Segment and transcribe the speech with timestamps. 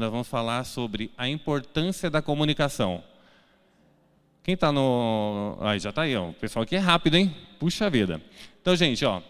[0.00, 3.04] nós vamos falar sobre a importância da comunicação.
[4.42, 5.58] Quem está no.
[5.60, 6.30] Aí, já está aí, ó.
[6.30, 7.36] o pessoal aqui é rápido, hein?
[7.58, 8.20] Puxa vida.
[8.60, 9.20] Então, gente, ó,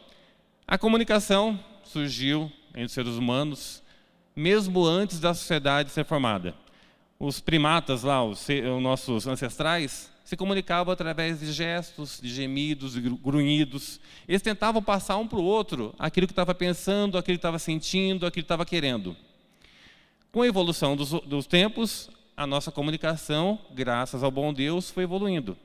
[0.66, 3.82] a comunicação surgiu entre os seres humanos
[4.34, 6.54] mesmo antes da sociedade ser formada.
[7.18, 13.00] Os primatas lá, os, os nossos ancestrais, se comunicavam através de gestos, de gemidos, de
[13.00, 14.00] grunhidos.
[14.28, 18.24] Eles tentavam passar um para o outro aquilo que estava pensando, aquilo que estava sentindo,
[18.24, 19.16] aquilo que estava querendo.
[20.32, 25.58] Com a evolução dos, dos tempos, a nossa comunicação, graças ao bom Deus, foi evoluindo.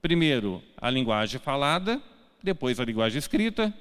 [0.00, 2.00] Primeiro, a linguagem falada,
[2.42, 3.72] depois a linguagem escrita.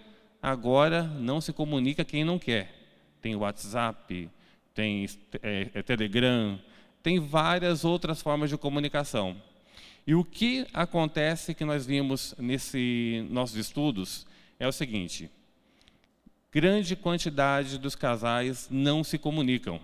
[0.43, 2.75] Agora, não se comunica quem não quer.
[3.21, 4.29] Tem WhatsApp,
[4.73, 5.07] tem
[5.41, 6.59] é, é, Telegram,
[7.01, 9.41] tem várias outras formas de comunicação.
[10.05, 14.27] E o que acontece que nós vimos nesses nossos estudos
[14.59, 15.31] é o seguinte:
[16.51, 19.79] grande quantidade dos casais não se comunicam.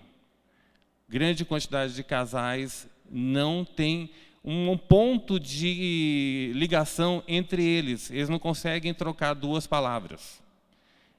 [1.09, 4.09] Grande quantidade de casais não tem
[4.44, 8.11] um ponto de ligação entre eles.
[8.11, 10.41] Eles não conseguem trocar duas palavras.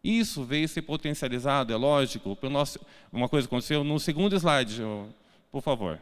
[0.02, 2.78] Isso veio ser potencializado, é lógico, pelo nosso,
[3.12, 4.80] uma coisa aconteceu no segundo slide,
[5.50, 6.00] por favor.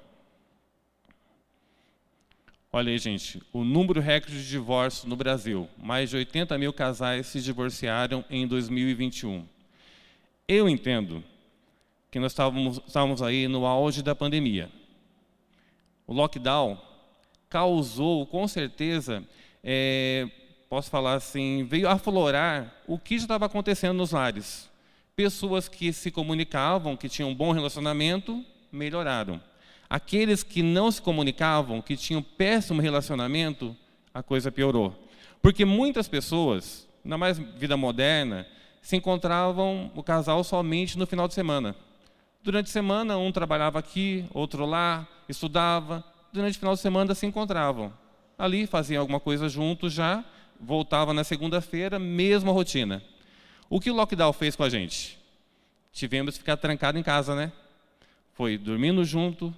[2.72, 5.68] Olha aí, gente, o número recorde de divórcios no Brasil.
[5.78, 9.46] Mais de 80 mil casais se divorciaram em 2021.
[10.46, 11.24] Eu entendo
[12.16, 14.70] que nós estávamos, estávamos aí no auge da pandemia.
[16.06, 16.80] O lockdown
[17.46, 19.22] causou, com certeza,
[19.62, 20.26] é,
[20.66, 24.70] posso falar assim, veio aflorar o que já estava acontecendo nos lares.
[25.14, 29.38] Pessoas que se comunicavam, que tinham um bom relacionamento, melhoraram.
[29.86, 33.76] Aqueles que não se comunicavam, que tinham péssimo relacionamento,
[34.14, 35.06] a coisa piorou.
[35.42, 38.46] Porque muitas pessoas, na mais vida moderna,
[38.80, 41.76] se encontravam o casal somente no final de semana.
[42.46, 46.04] Durante a semana, um trabalhava aqui, outro lá, estudava.
[46.32, 47.92] Durante o final de semana se encontravam.
[48.38, 50.24] Ali faziam alguma coisa juntos já,
[50.60, 53.02] voltava na segunda-feira, mesma rotina.
[53.68, 55.18] O que o lockdown fez com a gente?
[55.92, 57.50] Tivemos que ficar trancado em casa, né?
[58.32, 59.52] Foi dormindo junto,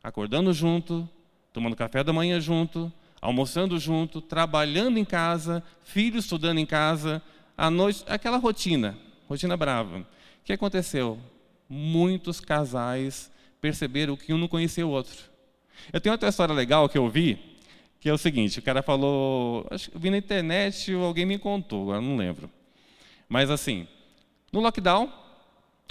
[0.00, 1.08] acordando junto,
[1.52, 7.20] tomando café da manhã junto, almoçando junto, trabalhando em casa, filho estudando em casa,
[7.56, 8.96] à noite, aquela rotina,
[9.28, 9.98] rotina brava.
[9.98, 10.06] O
[10.44, 11.18] que aconteceu?
[11.68, 13.30] Muitos casais
[13.60, 15.16] perceberam que um não conhecia o outro.
[15.92, 17.38] Eu tenho outra história legal que eu vi,
[18.00, 21.26] que é o seguinte: o cara falou, acho que eu vi na internet ou alguém
[21.26, 22.50] me contou, agora não lembro.
[23.28, 23.86] Mas assim,
[24.52, 25.12] no lockdown,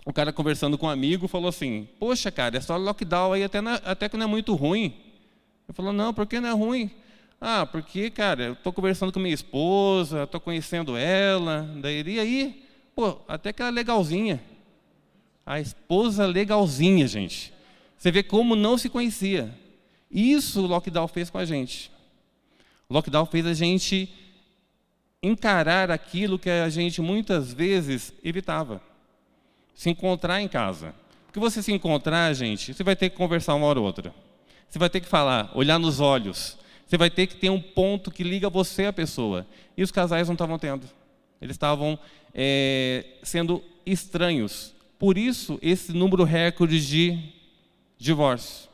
[0.05, 3.81] o cara conversando com um amigo falou assim: Poxa, cara, essa lockdown aí até, é,
[3.85, 4.95] até que não é muito ruim.
[5.67, 6.89] Ele falou: Não, por que não é ruim?
[7.39, 12.65] Ah, porque, cara, eu estou conversando com minha esposa, estou conhecendo ela, daí e aí,
[12.95, 14.41] pô, até que ela é legalzinha.
[15.47, 17.53] A esposa legalzinha, gente.
[17.97, 19.52] Você vê como não se conhecia.
[20.12, 21.90] Isso o lockdown fez com a gente.
[22.90, 24.09] O lockdown fez a gente
[25.24, 28.81] encarar aquilo que a gente muitas vezes evitava
[29.78, 30.94] se encontrar em casa.
[31.28, 34.13] Porque você se encontrar, gente, você vai ter que conversar uma hora ou outra.
[34.68, 36.57] Você vai ter que falar, olhar nos olhos.
[36.86, 39.46] Você vai ter que ter um ponto que liga você à pessoa.
[39.78, 40.88] E os casais não estavam tendo.
[41.40, 41.97] Eles estavam
[42.34, 44.74] é, sendo estranhos.
[44.97, 47.18] Por isso, esse número recorde de
[47.97, 48.69] divórcio.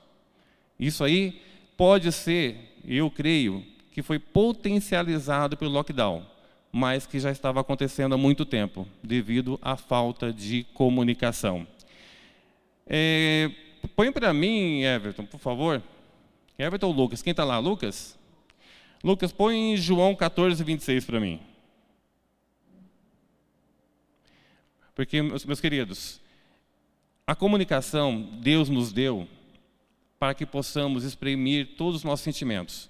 [0.80, 1.42] Isso aí
[1.78, 6.34] pode ser, eu creio, que foi potencializado pelo lockdown
[6.76, 11.68] mas que já estava acontecendo há muito tempo, devido à falta de comunicação.
[12.88, 13.52] É,
[13.96, 15.84] põe para mim, Everton, por favor.
[16.58, 17.22] Everton ou Lucas?
[17.22, 17.60] Quem está lá?
[17.60, 18.18] Lucas?
[19.04, 21.40] Lucas, põe João 14, 26 para mim.
[24.96, 26.22] Porque, meus queridos,
[27.26, 29.28] a comunicação Deus nos deu
[30.20, 32.90] para que possamos exprimir todos os nossos sentimentos,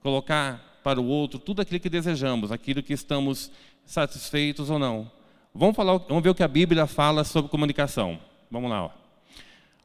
[0.00, 3.50] colocar para o outro tudo aquilo que desejamos, aquilo que estamos
[3.84, 5.10] satisfeitos ou não.
[5.54, 8.18] Vamos, falar, vamos ver o que a Bíblia fala sobre comunicação.
[8.50, 8.86] Vamos lá.
[8.86, 8.90] Ó.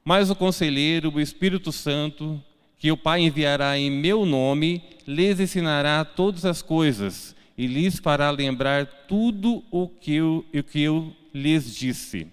[0.04, 2.42] Mas o conselheiro, o Espírito Santo,
[2.78, 8.30] que o Pai enviará em meu nome, lhes ensinará todas as coisas e lhes fará
[8.30, 12.28] lembrar tudo o que eu, o que eu lhes disse.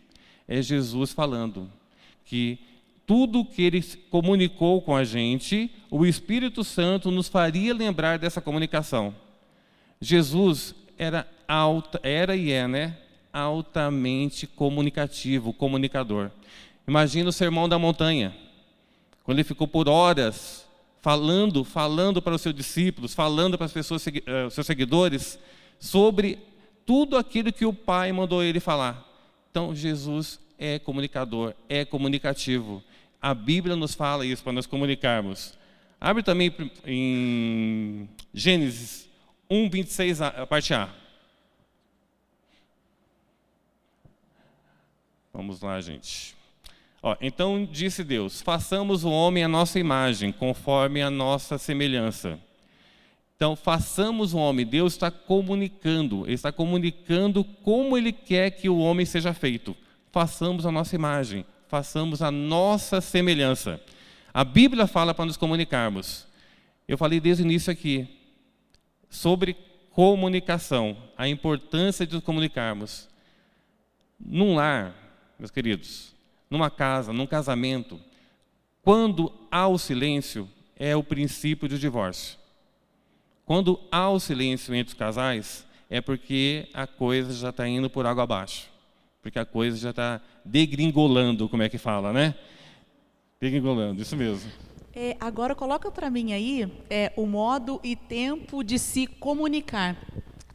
[0.47, 1.71] É Jesus falando
[2.27, 2.59] que
[3.07, 9.15] tudo que ele comunicou com a gente, o Espírito Santo nos faria lembrar dessa comunicação.
[10.01, 12.97] Jesus era alta, era e é, né?
[13.33, 16.31] Altamente comunicativo, comunicador.
[16.87, 18.35] Imagina o sermão da montanha,
[19.23, 20.64] quando ele ficou por horas
[21.05, 25.39] falando, falando para os seus discípulos, falando para as pessoas, uh, seus seguidores,
[25.79, 26.39] sobre
[26.87, 29.07] tudo aquilo que o Pai mandou ele falar.
[29.51, 32.83] Então, Jesus é comunicador, é comunicativo.
[33.21, 35.59] A Bíblia nos fala isso para nós comunicarmos.
[36.01, 36.51] Abre também
[36.87, 39.07] em Gênesis
[39.51, 40.89] 1, 26, a parte A.
[45.35, 46.35] Vamos lá, gente.
[47.07, 52.41] Ó, então disse Deus: façamos o homem à nossa imagem, conforme a nossa semelhança.
[53.37, 54.65] Então, façamos o homem.
[54.65, 59.77] Deus está comunicando, Ele está comunicando como Ele quer que o homem seja feito.
[60.11, 63.79] Façamos a nossa imagem, façamos a nossa semelhança.
[64.33, 66.27] A Bíblia fala para nos comunicarmos.
[66.89, 68.09] Eu falei desde o início aqui
[69.11, 69.55] sobre
[69.91, 73.11] comunicação, a importância de nos comunicarmos.
[74.19, 74.95] Num lar,
[75.39, 76.14] meus queridos,
[76.51, 78.01] numa casa, num casamento,
[78.83, 82.39] quando há o silêncio, é o princípio do divórcio.
[83.47, 88.07] Quando há o silêncio entre os casais, é porque a coisa já está indo por
[88.07, 88.69] água abaixo.
[89.23, 92.35] Porque a coisa já está degringolando, como é que fala, né?
[93.41, 94.51] Degringolando, isso mesmo.
[94.95, 99.97] É, agora coloca para mim aí é, o modo e tempo de se comunicar.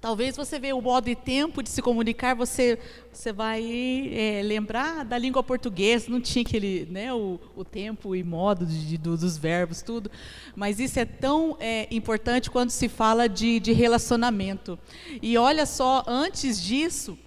[0.02, 2.80] Talvez você veja o modo e tempo de se comunicar, você,
[3.12, 8.24] você vai é, lembrar da língua portuguesa, não tinha aquele, né, o, o tempo e
[8.24, 10.10] modo de, de, dos verbos, tudo.
[10.56, 14.80] Mas isso é tão é, importante quando se fala de, de relacionamento.
[15.22, 17.18] E olha só, antes disso,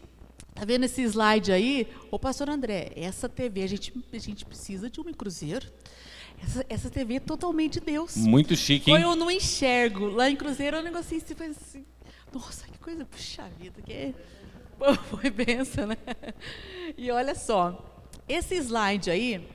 [0.55, 1.89] Tá vendo esse slide aí?
[2.11, 5.67] Ô, pastor André, essa TV, a gente, a gente precisa de em Cruzeiro.
[6.43, 8.17] Essa, essa TV é totalmente de Deus.
[8.17, 9.01] Muito chique, hein?
[9.01, 10.07] eu não enxergo.
[10.07, 11.85] Lá em Cruzeiro um negocinho assim, faz assim.
[12.33, 14.15] Nossa, que coisa, puxa vida, que
[15.11, 15.97] foi benção, né?
[16.97, 19.47] E olha só, esse slide aí,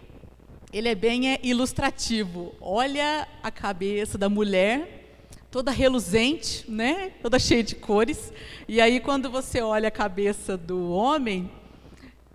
[0.71, 2.55] ele é bem é, ilustrativo.
[2.61, 5.17] Olha a cabeça da mulher,
[5.51, 7.11] toda reluzente, né?
[7.21, 8.31] Toda cheia de cores.
[8.67, 11.49] E aí quando você olha a cabeça do homem,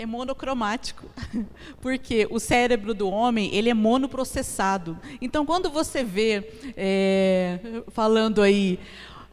[0.02, 1.06] é monocromático,
[1.81, 4.99] porque o cérebro do homem ele é monoprocessado.
[5.20, 8.78] Então, quando você vê é, falando aí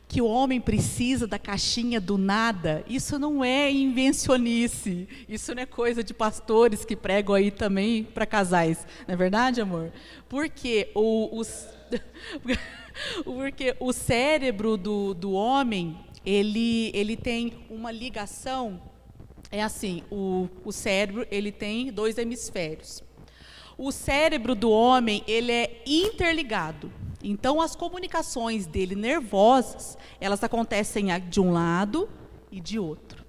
[0.07, 5.65] que o homem precisa da caixinha do nada, isso não é invencionice, isso não é
[5.67, 9.91] coisa de pastores que pregam aí também para casais, não é verdade, amor?
[10.27, 11.43] Porque o,
[13.23, 18.81] porque o cérebro do, do homem ele, ele tem uma ligação
[19.51, 23.03] é assim, o, o cérebro ele tem dois hemisférios.
[23.77, 26.91] O cérebro do homem ele é interligado.
[27.23, 32.07] Então as comunicações dele nervosas elas acontecem de um lado
[32.51, 33.25] e de outro.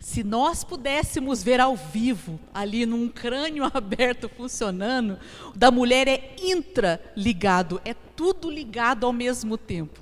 [0.00, 5.18] Se nós pudéssemos ver ao vivo, ali num crânio aberto funcionando,
[5.56, 10.00] da mulher é intraligado, é tudo ligado ao mesmo tempo.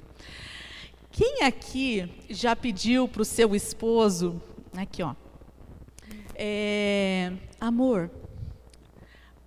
[1.10, 4.40] Quem aqui já pediu para o seu esposo,
[4.76, 5.14] aqui ó,
[6.38, 8.10] é, amor,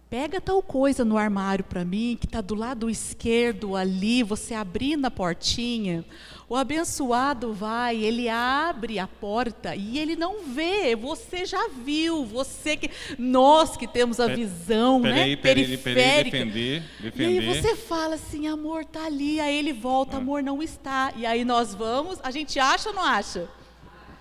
[0.10, 5.06] pega tal coisa no armário para mim, que está do lado esquerdo ali, você abrindo
[5.06, 6.04] a portinha.
[6.50, 12.76] O abençoado vai, ele abre a porta e ele não vê, você já viu, você
[12.76, 12.90] que
[13.20, 16.38] nós que temos a visão, peraí, né, peraí, periférica.
[16.38, 16.84] Defender.
[17.16, 20.20] E aí você fala assim, amor, tá ali, aí ele volta, ah.
[20.20, 21.14] amor, não está.
[21.16, 23.48] E aí nós vamos, a gente acha ou não acha?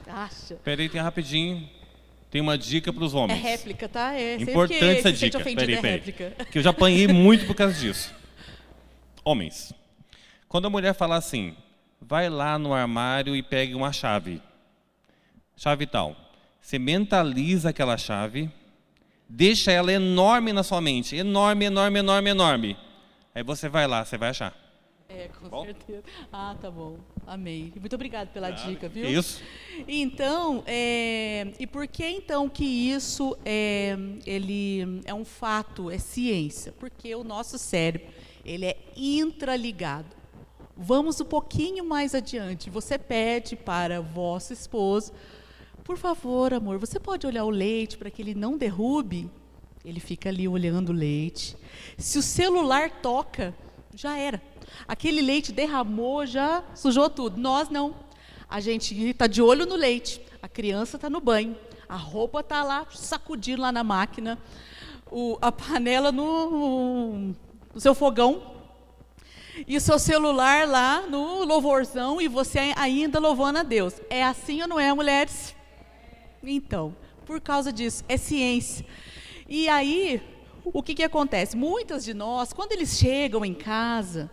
[0.07, 0.57] Acha.
[0.63, 1.78] Peraí, tem rapidinho.
[2.31, 3.39] Tem uma dica para os homens.
[3.39, 4.15] É réplica, tá?
[4.15, 5.41] É importante essa dica.
[5.41, 6.01] Peraí, é peraí.
[6.51, 8.15] Que eu já apanhei muito por causa disso.
[9.25, 9.73] Homens,
[10.49, 11.57] quando a mulher fala assim,
[12.01, 14.43] vai lá no armário e pegue uma chave.
[15.57, 16.17] Chave tal.
[16.61, 18.51] Você mentaliza aquela chave,
[19.29, 21.17] deixa ela enorme na sua mente.
[21.17, 22.77] Enorme, enorme, enorme, enorme.
[23.35, 24.55] Aí você vai lá, você vai achar.
[25.11, 25.65] É, com bom?
[25.65, 26.03] certeza.
[26.31, 26.99] Ah, tá bom.
[27.27, 27.73] Amei.
[27.81, 29.09] Muito obrigada pela dica, viu?
[29.09, 29.43] Isso.
[29.89, 33.97] Então, é, e por que então que isso é,
[34.27, 36.73] ele é um fato, é ciência?
[36.73, 38.07] Porque o nosso cérebro,
[38.45, 40.15] ele é intraligado.
[40.77, 42.69] Vamos um pouquinho mais adiante.
[42.69, 45.13] Você pede para vosso esposo,
[45.85, 49.31] por favor, amor, você pode olhar o leite para que ele não derrube?
[49.83, 51.57] Ele fica ali olhando o leite.
[51.97, 53.55] Se o celular toca,
[53.95, 54.39] já era
[54.87, 57.41] Aquele leite derramou, já sujou tudo.
[57.41, 57.95] Nós não.
[58.49, 60.21] A gente está de olho no leite.
[60.43, 61.57] A criança está no banho.
[61.89, 64.39] A roupa está lá sacudindo lá na máquina.
[65.11, 67.35] O, a panela no,
[67.75, 68.57] no seu fogão.
[69.67, 73.95] E o seu celular lá no louvorzão e você ainda louvando a Deus.
[74.09, 75.55] É assim ou não é, mulheres?
[76.43, 76.95] Então,
[77.27, 78.87] por causa disso, é ciência.
[79.49, 80.23] E aí,
[80.65, 81.57] o que, que acontece?
[81.57, 84.31] Muitas de nós, quando eles chegam em casa,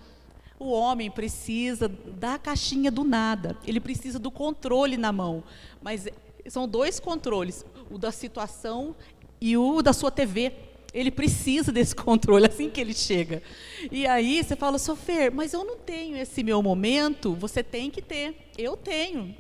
[0.60, 5.44] o homem precisa da caixinha do nada, ele precisa do controle na mão.
[5.82, 6.08] Mas
[6.48, 8.96] são dois controles, o da situação
[9.42, 10.54] e o da sua TV.
[10.94, 13.44] Ele precisa desse controle assim que ele chega.
[13.92, 17.36] E aí você fala, Sofer, mas eu não tenho esse meu momento.
[17.36, 18.50] Você tem que ter.
[18.58, 19.36] Eu tenho.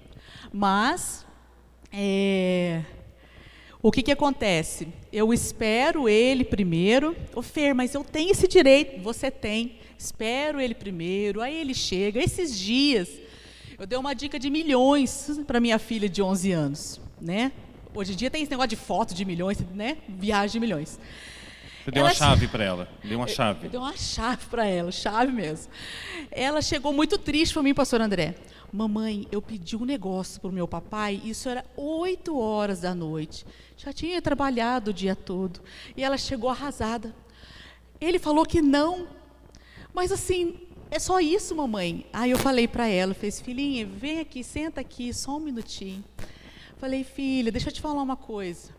[0.52, 1.26] Mas
[1.92, 2.84] é,
[3.82, 4.88] o que, que acontece?
[5.14, 7.16] Eu espero ele primeiro.
[7.34, 9.02] Ô Fer, mas eu tenho esse direito.
[9.02, 9.78] Você tem.
[9.98, 11.42] Espero ele primeiro.
[11.42, 12.22] Aí ele chega.
[12.22, 13.10] Esses dias,
[13.78, 17.02] eu dei uma dica de milhões para minha filha de 11 anos.
[17.22, 17.52] Né?
[17.94, 19.98] Hoje em dia tem esse negócio de foto de milhões, né?
[20.08, 21.00] Viagem de milhões.
[21.86, 22.90] Você deu ela uma chave para ela.
[23.04, 23.70] Deu uma chave.
[23.70, 25.72] Deu uma chave para ela, chave mesmo.
[26.32, 28.36] Ela chegou muito triste para mim, pastor André.
[28.74, 33.46] Mamãe, eu pedi um negócio para o meu papai, isso era 8 horas da noite.
[33.78, 35.62] Já tinha trabalhado o dia todo.
[35.96, 37.16] E ela chegou arrasada.
[38.02, 39.08] Ele falou que não.
[39.96, 40.58] Mas assim,
[40.92, 42.06] é só isso, mamãe.
[42.12, 46.04] Aí eu falei para ela, fez, filhinha, vem aqui, senta aqui, só um minutinho.
[46.76, 48.76] Falei, filha, deixa eu te falar uma coisa.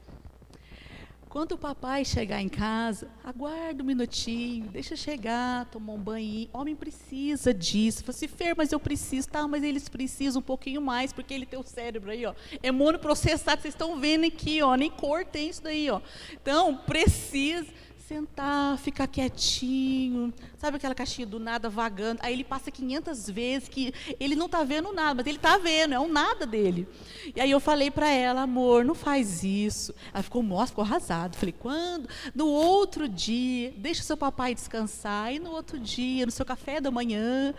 [1.26, 6.49] Quando o papai chegar em casa, aguarda um minutinho, deixa chegar, tomar um banho.
[6.52, 8.04] Homem precisa disso.
[8.04, 9.28] Falei assim, Fer, mas eu preciso.
[9.28, 12.35] Tá, mas eles precisam um pouquinho mais, porque ele tem o cérebro aí, ó.
[12.62, 14.75] É monoprocessado, vocês estão vendo aqui, ó.
[14.75, 16.00] Nem cor tem isso daí, ó.
[16.32, 17.66] Então, precisa
[18.06, 22.20] sentar, ficar quietinho, sabe aquela caixinha do nada vagando?
[22.22, 25.92] Aí ele passa 500 vezes que ele não está vendo nada, mas ele está vendo,
[25.92, 26.86] é um nada dele.
[27.34, 29.92] E aí eu falei para ela, amor, não faz isso.
[30.14, 31.36] Ela ficou, nossa, ficou arrasada.
[31.36, 32.08] Falei, quando?
[32.32, 36.80] No outro dia, deixa o seu papai descansar, e no outro dia, no seu café
[36.80, 37.52] da manhã,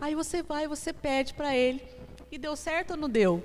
[0.00, 1.82] aí você vai, você pede para ele.
[2.30, 3.44] E deu certo ou não deu?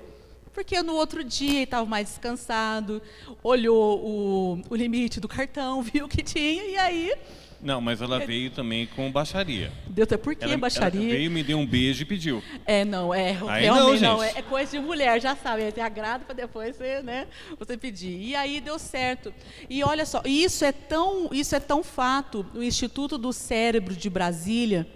[0.58, 3.00] Porque no outro dia ele estava mais descansado,
[3.44, 7.12] olhou o, o limite do cartão, viu o que tinha, e aí
[7.60, 9.72] não, mas ela veio também com baixaria.
[9.86, 11.00] Deu até por que ela, baixaria?
[11.00, 12.42] Ela veio, me deu um beijo e pediu.
[12.66, 15.80] É, não, é aí realmente não, não é, é, coisa de mulher, já sabe, é
[15.80, 18.20] agrado para depois você, né, você pedir.
[18.20, 19.32] E aí deu certo.
[19.70, 22.44] E olha só, isso é tão, isso é tão fato.
[22.52, 24.88] O Instituto do Cérebro de Brasília,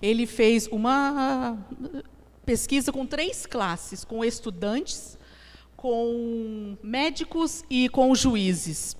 [0.00, 1.58] ele fez uma
[2.44, 5.18] pesquisa com três classes, com estudantes,
[5.76, 8.96] com médicos e com juízes.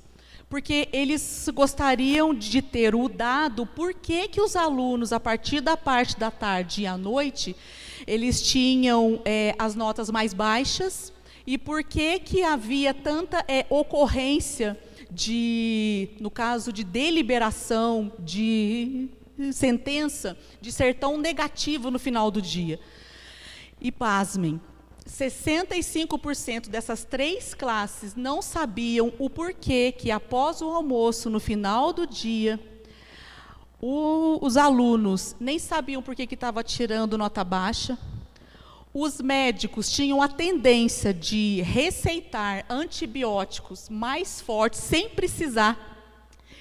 [0.49, 5.77] Porque eles gostariam de ter o dado por que, que os alunos, a partir da
[5.77, 7.57] parte da tarde e à noite,
[8.07, 11.13] eles tinham é, as notas mais baixas
[11.47, 14.79] e por que, que havia tanta é, ocorrência
[15.11, 19.09] de, no caso de deliberação, de
[19.53, 22.79] sentença, de ser tão negativo no final do dia.
[23.85, 24.61] E pasmem,
[25.05, 32.07] 65% dessas três classes não sabiam o porquê que após o almoço, no final do
[32.07, 32.61] dia,
[33.81, 37.99] o, os alunos nem sabiam por que estava tirando nota baixa.
[38.95, 46.07] Os médicos tinham a tendência de receitar antibióticos mais fortes sem precisar.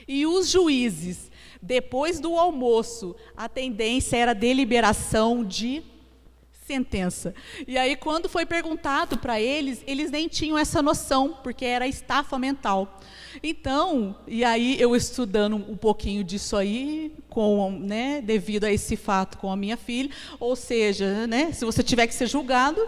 [0.07, 1.29] E os juízes,
[1.61, 5.90] depois do almoço, a tendência era deliberação de
[6.71, 7.33] sentença.
[7.67, 12.39] E aí, quando foi perguntado para eles, eles nem tinham essa noção, porque era estafa
[12.39, 12.97] mental.
[13.43, 19.37] Então, e aí eu estudando um pouquinho disso aí, com, né, devido a esse fato
[19.37, 20.09] com a minha filha,
[20.39, 22.81] ou seja, né, se você tiver que ser julgado,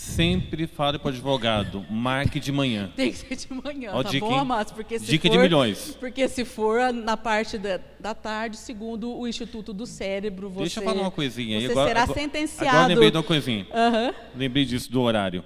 [0.00, 2.90] Sempre fale para o advogado, marque de manhã.
[2.96, 4.72] Tem que ser de manhã, Ó, tá dica, bom, Amado?
[4.72, 5.94] Porque se dica for, de milhões.
[6.00, 10.80] Porque se for na parte da, da tarde, segundo o Instituto do Cérebro, você, Deixa
[10.80, 11.60] eu falar uma coisinha.
[11.60, 12.68] Você agora, será agora, sentenciado.
[12.70, 13.66] Agora lembrei de uma coisinha.
[13.66, 14.14] Uhum.
[14.34, 15.44] Lembrei disso, do horário.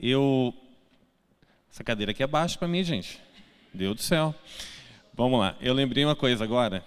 [0.00, 0.54] Eu...
[1.68, 3.20] Essa cadeira aqui é baixa para mim, gente.
[3.74, 4.32] Deus do céu.
[5.14, 5.56] Vamos lá.
[5.60, 6.86] Eu lembrei uma coisa agora.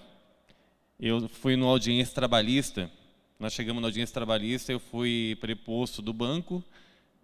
[0.98, 2.90] Eu fui numa audiência trabalhista.
[3.38, 6.64] Nós chegamos na audiência trabalhista, eu fui preposto do banco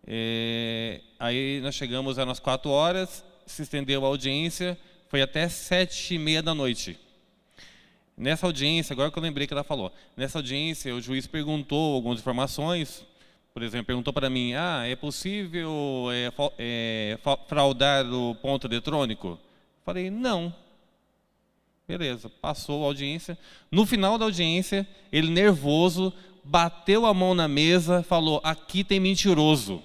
[0.07, 4.77] é, aí nós chegamos às quatro horas, se estendeu a audiência,
[5.09, 6.99] foi até sete e meia da noite.
[8.17, 12.19] Nessa audiência, agora que eu lembrei que ela falou, nessa audiência o juiz perguntou algumas
[12.19, 13.05] informações,
[13.53, 19.39] por exemplo, perguntou para mim, ah, é possível é, é, fraudar o ponto eletrônico?
[19.83, 20.53] Falei, não.
[21.87, 23.37] Beleza, passou a audiência.
[23.71, 26.11] No final da audiência, ele nervoso,
[26.43, 29.81] bateu a mão na mesa, falou, aqui tem mentiroso.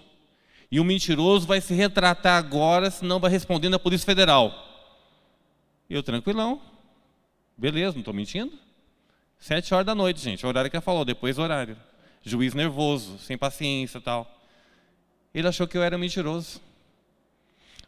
[0.70, 4.54] E o mentiroso vai se retratar agora, senão vai responder na Polícia Federal.
[5.88, 6.62] Eu tranquilão.
[7.56, 8.52] Beleza, não estou mentindo.
[9.38, 11.76] Sete horas da noite, gente, o horário que ela falou, depois horário.
[12.22, 14.30] Juiz nervoso, sem paciência e tal.
[15.34, 16.60] Ele achou que eu era mentiroso.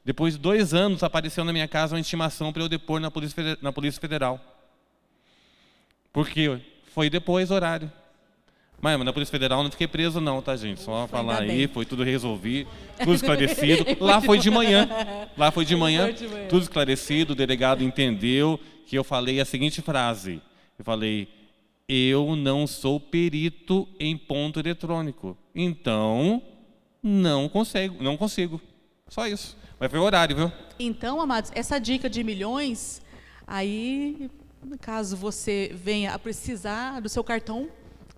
[0.04, 4.00] Depois de dois anos, apareceu na minha casa uma intimação para eu depor na Polícia,
[4.00, 4.40] Federal.
[6.12, 6.60] Porque
[6.92, 7.90] foi depois horário.
[8.82, 10.80] Mas na Polícia Federal não fiquei preso não, tá, gente?
[10.80, 13.86] Só Ufa, falar aí, foi tudo resolvido, tudo esclarecido.
[14.04, 14.88] Lá foi de manhã.
[15.38, 16.48] Lá foi de manhã, Foi de manhã.
[16.48, 20.42] tudo esclarecido, o delegado entendeu que eu falei a seguinte frase.
[20.76, 21.28] Eu falei,
[21.88, 25.38] eu não sou perito em ponto eletrônico.
[25.54, 26.42] Então,
[27.00, 28.60] não consigo, não consigo.
[29.06, 29.56] Só isso.
[29.78, 30.52] Mas foi o horário, viu?
[30.76, 33.00] Então, amados, essa dica de milhões,
[33.46, 34.28] aí,
[34.80, 37.68] caso você venha a precisar do seu cartão,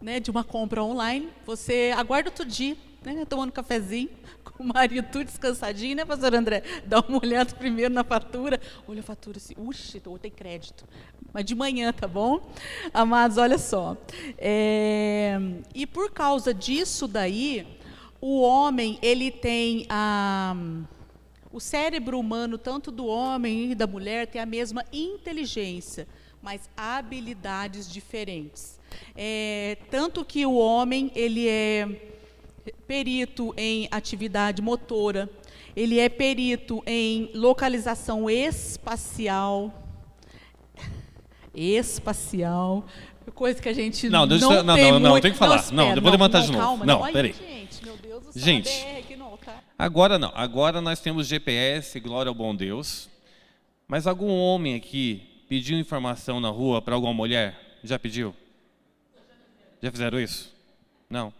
[0.05, 4.11] né, de uma compra online, você aguarda outro dia, né, tomando um cafezinho,
[4.45, 6.63] com o marido tudo descansadinho, né, pastor André?
[6.85, 10.85] Dá uma olhada primeiro na fatura, olha a fatura assim, uxe, tô- tem crédito.
[11.33, 12.47] Mas de manhã, tá bom?
[12.93, 13.97] Amados, olha só.
[14.37, 15.39] É,
[15.75, 17.67] e por causa disso daí,
[18.21, 20.55] o homem, ele tem a...
[21.51, 26.07] O cérebro humano, tanto do homem e da mulher, tem a mesma inteligência,
[26.43, 28.74] mas habilidades diferentes.
[29.17, 31.89] É, tanto que o homem ele é
[32.87, 35.29] perito em atividade motora,
[35.77, 39.73] ele é perito em localização espacial,
[41.55, 42.85] espacial,
[43.35, 45.39] coisa que a gente Não, não, deixa eu- não, tem não, não, muito- tem que
[45.39, 45.57] falar.
[45.73, 46.59] Não, espera, eu vou levantar de novo.
[46.65, 47.33] Calma, Não, Ai, peraí.
[47.33, 48.71] Gente, meu Deus do céu, Gente.
[48.71, 48.95] Não?
[49.77, 50.31] Agora não.
[50.35, 53.09] Agora nós temos GPS, glória ao bom Deus.
[53.89, 57.59] Mas algum homem aqui pediu informação na rua para alguma mulher?
[57.83, 58.35] Já pediu?
[59.85, 60.51] Já fizeram isso?
[61.11, 61.31] Não.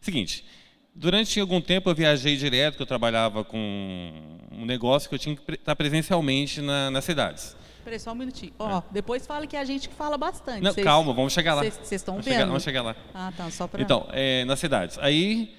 [0.00, 0.44] Seguinte,
[0.92, 4.12] durante algum tempo eu viajei direto, que eu trabalhava com
[4.50, 7.56] um negócio que eu tinha que estar presencialmente na- nas cidades.
[7.84, 8.52] Peraí, só um minutinho.
[8.58, 10.58] Ó, depois fala que é a gente que fala bastante.
[10.58, 10.60] É.
[10.62, 11.62] Não, Vocês- calma, vamos chegar lá.
[11.62, 12.24] Vocês estão vendo?
[12.24, 12.96] chegar- vamos chegar lá.
[13.14, 13.80] Ah, tá, só para...
[13.80, 14.98] Então, é, nas cidades.
[14.98, 15.54] Aí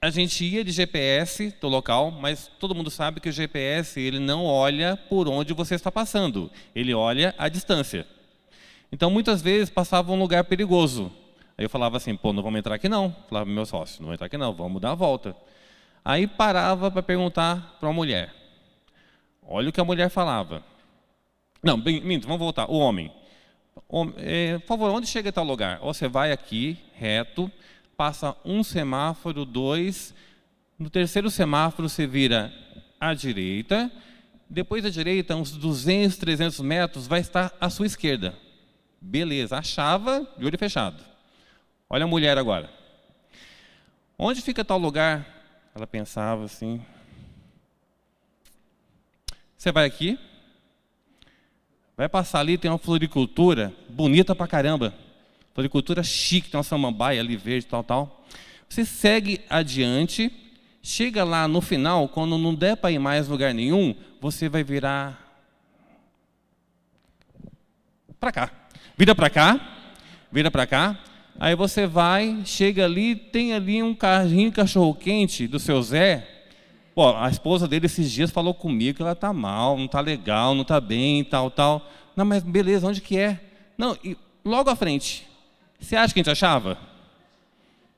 [0.00, 4.18] a gente ia de GPS do local, mas todo mundo sabe que o GPS ele
[4.18, 8.06] não olha por onde você está passando, ele olha a distância.
[8.90, 11.10] Então, muitas vezes passava um lugar perigoso.
[11.62, 13.14] Aí eu falava assim, pô, não vamos entrar aqui não.
[13.28, 15.36] Falava pro meu sócio, não vamos entrar aqui não, vamos dar a volta.
[16.04, 18.34] Aí parava para perguntar para uma mulher.
[19.46, 20.64] Olha o que a mulher falava.
[21.62, 22.68] Não, minto, vamos voltar.
[22.68, 23.12] O homem.
[23.88, 25.78] Hom- é, por favor, onde chega tal lugar?
[25.82, 27.48] Ou Você vai aqui, reto,
[27.96, 30.12] passa um semáforo, dois.
[30.76, 32.52] No terceiro semáforo, você vira
[32.98, 33.88] à direita.
[34.50, 38.34] Depois da direita, uns 200, 300 metros, vai estar à sua esquerda.
[39.00, 41.11] Beleza, achava de olho fechado.
[41.92, 42.70] Olha a mulher agora.
[44.18, 45.26] Onde fica tal lugar?
[45.74, 46.80] Ela pensava assim.
[49.58, 50.18] Você vai aqui,
[51.94, 54.94] vai passar ali, tem uma floricultura bonita pra caramba.
[55.52, 58.24] Floricultura chique, tem uma samambaia ali verde, tal, tal.
[58.66, 60.32] Você segue adiante,
[60.82, 65.44] chega lá no final, quando não der para ir mais lugar nenhum, você vai virar
[68.18, 68.50] para cá.
[68.96, 69.60] Vira para cá,
[70.32, 71.11] vira para cá.
[71.38, 76.26] Aí você vai, chega ali, tem ali um carrinho cachorro quente do seu Zé.
[76.94, 80.54] Pô, a esposa dele esses dias falou comigo que ela tá mal, não tá legal,
[80.54, 81.90] não tá bem, tal, tal.
[82.14, 83.40] Não, mas beleza, onde que é?
[83.78, 85.26] Não, e logo à frente.
[85.80, 86.78] Você acha que a gente achava?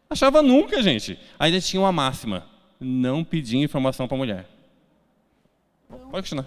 [0.09, 1.19] Achava nunca, gente.
[1.39, 2.47] Ainda tinha uma máxima:
[2.81, 4.49] não pedir informação para mulher.
[5.89, 6.47] Pode continuar.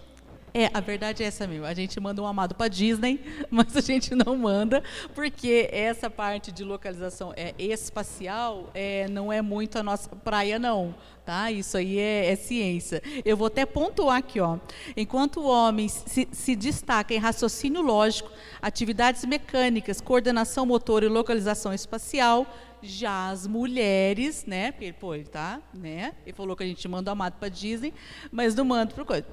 [0.54, 1.66] É, a verdade é essa mesmo.
[1.66, 3.20] A gente manda um amado para Disney,
[3.52, 4.84] mas a gente não manda,
[5.14, 10.96] porque essa parte de localização é espacial é, não é muito a nossa praia, não.
[11.26, 11.52] Tá?
[11.52, 13.04] Isso aí é, é ciência.
[13.26, 14.58] Eu vou até pontuar aqui, ó.
[14.96, 18.32] Enquanto o homem se, se destaca em raciocínio lógico,
[18.62, 22.48] atividades mecânicas, coordenação motor e localização espacial,
[22.82, 24.72] já as mulheres, né?
[24.72, 26.14] Porque, pô, ele tá, né?
[26.26, 27.94] Ele falou que a gente manda o amado para Disney,
[28.32, 29.26] mas não manda para coisa.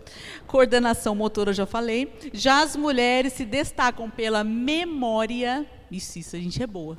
[0.47, 2.13] Coordenação motora, eu já falei.
[2.33, 5.67] Já as mulheres se destacam pela memória.
[5.91, 6.97] Isso, isso a gente é boa.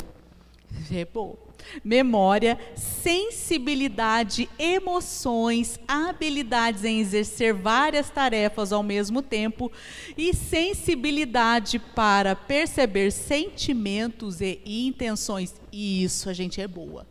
[0.91, 1.37] É boa.
[1.83, 9.71] Memória, sensibilidade, emoções, habilidades em exercer várias tarefas ao mesmo tempo
[10.17, 15.55] e sensibilidade para perceber sentimentos e intenções.
[15.71, 17.05] Isso a gente é boa.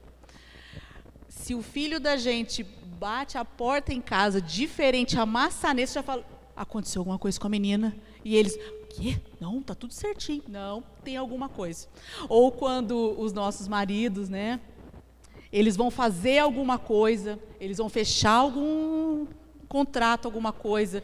[1.29, 2.64] Se o filho da gente
[2.99, 6.25] bate a porta em casa diferente, a maçaneta já fala:
[6.57, 7.95] aconteceu alguma coisa com a menina?
[8.25, 8.59] E eles,
[8.95, 9.21] quê?
[9.41, 10.43] Não, tá tudo certinho.
[10.49, 11.87] Não, tem alguma coisa.
[12.29, 14.61] Ou quando os nossos maridos, né?
[15.53, 19.27] Eles vão fazer alguma coisa, eles vão fechar algum
[19.69, 21.03] contrato, alguma coisa,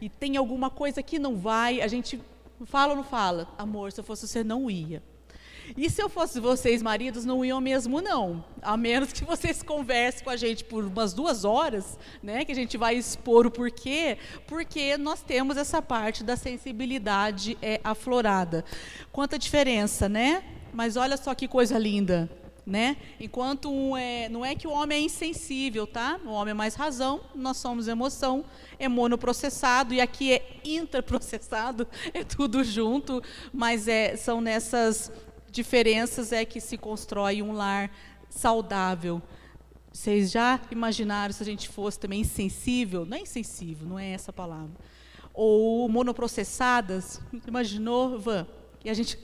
[0.00, 2.20] e tem alguma coisa que não vai, a gente
[2.64, 3.48] fala ou não fala?
[3.58, 5.02] Amor, se eu fosse você, não ia.
[5.76, 8.44] E se eu fosse vocês, maridos, não iam mesmo, não.
[8.62, 12.44] A menos que vocês conversem com a gente por umas duas horas, né?
[12.44, 17.80] Que a gente vai expor o porquê, porque nós temos essa parte da sensibilidade é,
[17.84, 18.64] aflorada.
[19.12, 20.42] Quanta diferença, né?
[20.72, 22.30] Mas olha só que coisa linda.
[22.66, 22.98] Né?
[23.18, 26.20] Enquanto um é, não é que o homem é insensível, tá?
[26.22, 28.44] O homem é mais razão, nós somos emoção,
[28.78, 33.22] é monoprocessado e aqui é intraprocessado, é tudo junto,
[33.54, 35.10] mas é, são nessas
[35.50, 37.90] diferenças é que se constrói um lar
[38.28, 39.22] saudável.
[39.92, 43.04] Vocês já imaginaram se a gente fosse também insensível?
[43.04, 44.76] Não é insensível, não é essa palavra.
[45.32, 47.20] Ou monoprocessadas?
[47.46, 48.46] Imaginou, Van?
[48.84, 49.18] E a gente,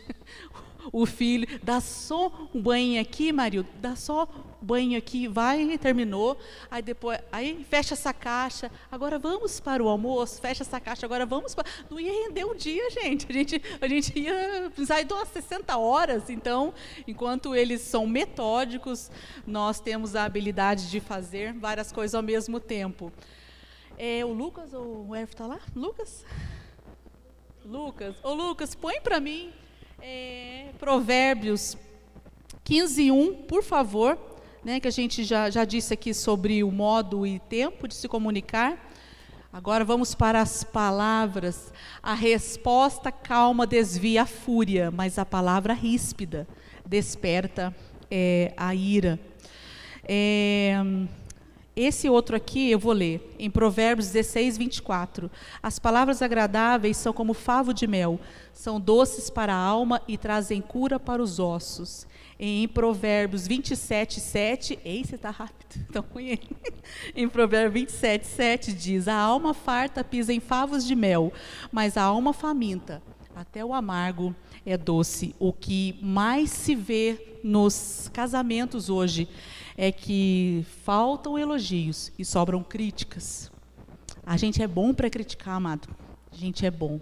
[0.92, 6.36] o filho, dá só um banho aqui, marido, dá só um banho aqui, vai, terminou,
[6.70, 11.26] aí depois, aí fecha essa caixa, agora vamos para o almoço, fecha essa caixa, agora
[11.26, 11.68] vamos para...
[11.90, 15.76] Não ia render um dia, gente, a gente, a gente ia precisar de umas 60
[15.76, 16.72] horas, então,
[17.06, 19.10] enquanto eles são metódicos,
[19.46, 23.12] nós temos a habilidade de fazer várias coisas ao mesmo tempo.
[23.96, 25.60] É, o Lucas ou o Erf está lá?
[25.74, 26.24] Lucas?
[27.64, 29.52] Lucas, ô Lucas, põe para mim
[30.06, 31.78] é, Provérbios
[32.62, 34.18] 15, 1, por favor,
[34.62, 38.06] né, que a gente já, já disse aqui sobre o modo e tempo de se
[38.06, 38.90] comunicar.
[39.50, 41.72] Agora vamos para as palavras.
[42.02, 46.46] A resposta calma desvia a fúria, mas a palavra ríspida
[46.84, 47.74] desperta
[48.10, 49.18] é, a ira.
[50.06, 50.76] É,
[51.76, 55.28] esse outro aqui eu vou ler, em Provérbios 16, 24.
[55.60, 58.20] As palavras agradáveis são como favo de mel,
[58.52, 62.06] são doces para a alma e trazem cura para os ossos.
[62.38, 64.78] Em Provérbios 27, 7.
[64.84, 66.38] Ei, você está rápido, então ruim
[67.14, 71.32] Em Provérbios 27, 7 diz: A alma farta pisa em favos de mel,
[71.72, 73.02] mas a alma faminta,
[73.34, 75.34] até o amargo é doce.
[75.38, 79.28] O que mais se vê nos casamentos hoje
[79.76, 83.50] é que faltam elogios e sobram críticas.
[84.24, 85.88] A gente é bom para criticar, amado.
[86.32, 87.00] A gente é bom.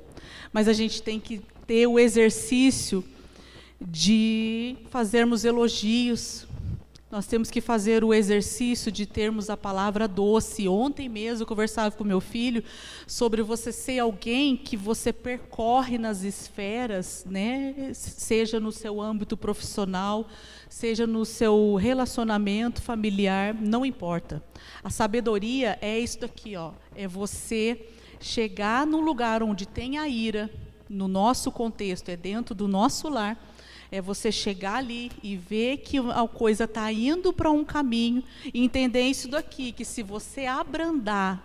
[0.52, 3.04] Mas a gente tem que ter o exercício
[3.80, 6.46] de fazermos elogios,
[7.12, 10.66] nós temos que fazer o exercício de termos a palavra doce.
[10.66, 12.64] Ontem mesmo eu conversava com meu filho
[13.07, 17.90] sobre você ser alguém que você percorre nas esferas, né?
[17.92, 20.27] seja no seu âmbito profissional,
[20.70, 24.42] seja no seu relacionamento familiar, não importa.
[24.83, 30.48] A sabedoria é isso aqui, ó, é você chegar no lugar onde tem a ira,
[30.88, 33.51] no nosso contexto, é dentro do nosso lar
[33.92, 38.64] é você chegar ali e ver que a coisa está indo para um caminho e
[38.64, 41.44] entender isso daqui, que se você abrandar,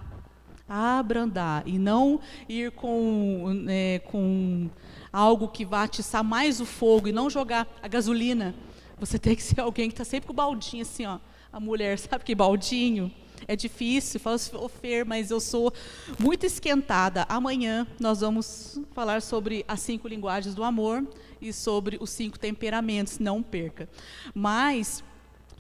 [0.68, 4.70] abrandar e não ir com, é, com
[5.12, 8.56] algo que vá atiçar mais o fogo e não jogar a gasolina,
[8.98, 11.20] você tem que ser alguém que está sempre com o baldinho assim, ó.
[11.52, 13.12] A mulher, sabe que baldinho?
[13.48, 15.74] É difícil, fala oh, Fer, mas eu sou
[16.18, 17.26] muito esquentada.
[17.28, 21.06] Amanhã nós vamos falar sobre as cinco linguagens do amor
[21.42, 23.90] e sobre os cinco temperamentos, não perca.
[24.34, 25.04] Mas,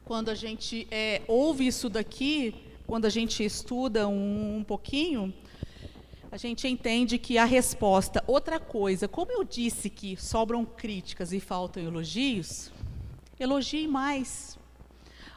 [0.05, 5.33] quando a gente é, ouve isso daqui, quando a gente estuda um, um pouquinho,
[6.31, 8.23] a gente entende que a resposta.
[8.27, 12.71] Outra coisa, como eu disse que sobram críticas e faltam elogios,
[13.39, 14.57] elogie mais.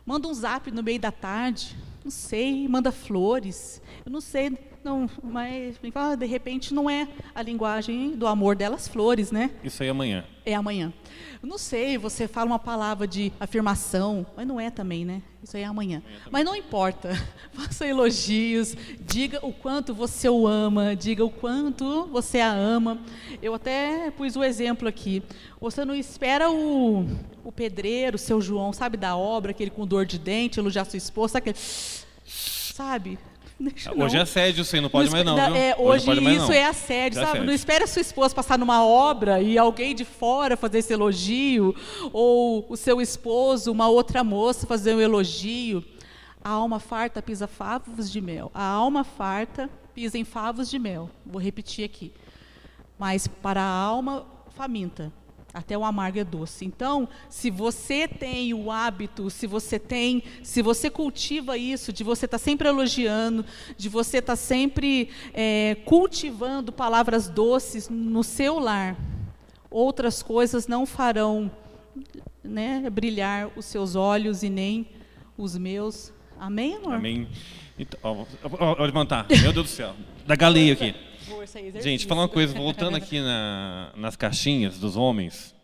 [0.04, 5.08] Manda um zap no meio da tarde, não sei, manda flores, eu não sei, não,
[5.22, 5.78] mas
[6.18, 9.50] de repente não é a linguagem do amor delas flores, né?
[9.62, 10.24] Isso aí é amanhã.
[10.44, 10.92] É amanhã.
[11.42, 15.22] Eu não sei, você fala uma palavra de afirmação, mas não é também, né?
[15.42, 16.02] Isso aí é amanhã.
[16.06, 17.10] amanhã mas não importa.
[17.52, 22.98] Faça elogios, diga o quanto você o ama, diga o quanto você a ama.
[23.42, 25.22] Eu até pus o exemplo aqui.
[25.60, 27.06] Você não espera o,
[27.44, 30.96] o pedreiro, o seu João, sabe da obra, aquele com dor de dente, elogiar sua
[30.96, 31.64] esposa, sabe aquele
[32.80, 33.18] sabe?
[33.72, 34.20] Deixa hoje não.
[34.20, 35.54] é assédio, você não pode não, mais não.
[35.54, 37.30] É, hoje, hoje isso é assédio, é sabe?
[37.32, 37.46] Assédio.
[37.46, 41.74] Não espera a sua esposa passar numa obra e alguém de fora fazer esse elogio,
[42.10, 45.84] ou o seu esposo, uma outra moça fazer um elogio.
[46.42, 48.50] A alma farta pisa favos de mel.
[48.54, 51.10] A alma farta pisa em favos de mel.
[51.26, 52.14] Vou repetir aqui.
[52.98, 54.24] Mas para a alma
[54.56, 55.12] faminta,
[55.52, 56.64] até o amargo é doce.
[56.64, 62.26] Então, se você tem o hábito, se você tem, se você cultiva isso, de você
[62.26, 63.44] estar tá sempre elogiando,
[63.76, 68.96] de você estar tá sempre é, cultivando palavras doces no seu lar,
[69.70, 71.50] outras coisas não farão
[72.42, 74.86] né, brilhar os seus olhos e nem
[75.36, 76.12] os meus.
[76.38, 76.94] Amém, amor?
[76.94, 77.28] Amém.
[77.78, 79.26] Então, ó, ó, ó, levantar.
[79.28, 79.94] Meu Deus do céu.
[80.26, 80.94] Da galinha aqui
[81.40, 85.54] força Gente, falar uma coisa, voltando aqui na, nas caixinhas dos homens.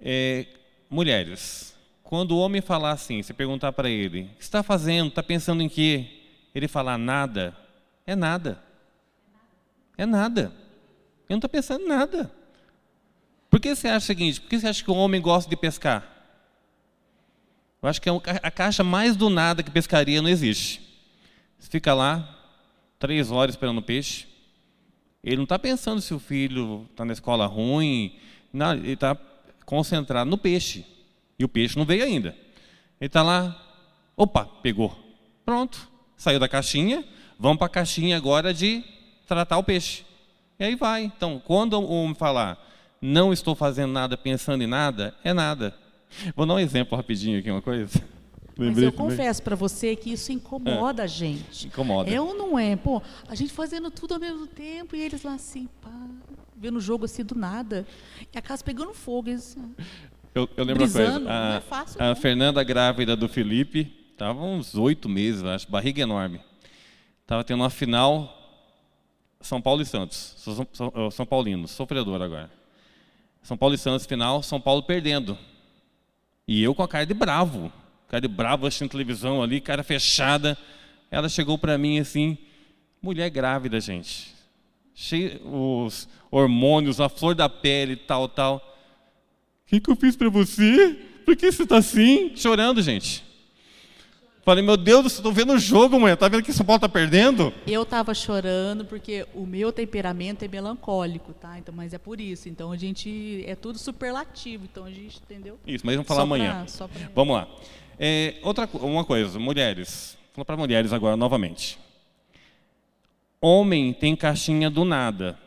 [0.00, 0.44] É,
[0.90, 5.22] mulheres, quando o homem falar assim, você perguntar para ele, o que está fazendo, está
[5.22, 6.06] pensando em quê?
[6.52, 7.56] Ele falar nada,
[8.04, 8.60] é nada.
[9.96, 10.52] É nada.
[11.28, 12.32] Ele não está pensando em nada.
[13.48, 14.40] Por que você acha o seguinte?
[14.40, 16.10] Por que você acha que o homem gosta de pescar?
[17.80, 20.80] Eu acho que é a caixa mais do nada que pescaria não existe.
[21.56, 22.36] Você fica lá,
[22.98, 24.31] três horas esperando o peixe.
[25.22, 28.16] Ele não está pensando se o filho está na escola ruim.
[28.52, 29.16] Não, ele está
[29.64, 30.84] concentrado no peixe.
[31.38, 32.36] E o peixe não veio ainda.
[33.00, 33.56] Ele está lá,
[34.16, 34.96] opa, pegou.
[35.44, 37.04] Pronto, saiu da caixinha.
[37.38, 38.84] Vamos para a caixinha agora de
[39.26, 40.04] tratar o peixe.
[40.58, 41.04] E aí vai.
[41.04, 42.58] Então, quando o homem falar,
[43.00, 45.74] não estou fazendo nada pensando em nada, é nada.
[46.36, 48.02] Vou dar um exemplo rapidinho aqui, uma coisa.
[48.56, 51.04] Mas eu confesso para você que isso incomoda é.
[51.04, 51.68] a gente.
[51.68, 52.10] Incomoda.
[52.10, 52.76] É ou não é?
[52.76, 55.90] Pô, a gente fazendo tudo ao mesmo tempo e eles lá assim, pá,
[56.56, 57.86] vendo o jogo assim do nada.
[58.32, 59.30] E a casa pegando fogo.
[59.30, 59.56] Eles,
[60.34, 61.32] eu, eu lembro brisando, uma coisa.
[61.32, 66.40] A, é fácil, a Fernanda, grávida do Felipe, estava uns oito meses, acho, barriga enorme.
[67.22, 68.38] Estava tendo uma final
[69.40, 70.34] São Paulo e Santos.
[70.36, 72.50] São, São, São Paulino, sofredor agora.
[73.42, 75.36] São Paulo e Santos, final, São Paulo perdendo.
[76.46, 77.72] E eu com a cara de bravo.
[78.12, 80.58] Cara de bravo assistindo televisão ali, cara fechada.
[81.10, 82.36] Ela chegou para mim assim,
[83.00, 84.34] mulher grávida, gente.
[84.94, 88.56] Cheio, os hormônios, a flor da pele, tal, tal.
[88.56, 90.94] O que, que eu fiz para você?
[91.24, 92.36] Por que você está assim?
[92.36, 93.24] Chorando, gente.
[94.44, 96.16] Falei, meu Deus, estou vendo o jogo, mulher.
[96.16, 97.50] Tá vendo que São Paulo está perdendo?
[97.66, 101.58] Eu estava chorando porque o meu temperamento é melancólico, tá?
[101.58, 102.46] Então, mas é por isso.
[102.46, 104.64] Então a gente é tudo superlativo.
[104.70, 105.58] Então a gente entendeu?
[105.66, 106.66] Isso, mas vamos falar só amanhã.
[106.76, 107.10] Pra, pra...
[107.14, 107.48] Vamos lá.
[108.04, 110.18] É, outra uma coisa, mulheres.
[110.34, 111.78] Vou para mulheres agora novamente.
[113.40, 115.38] Homem tem caixinha do nada.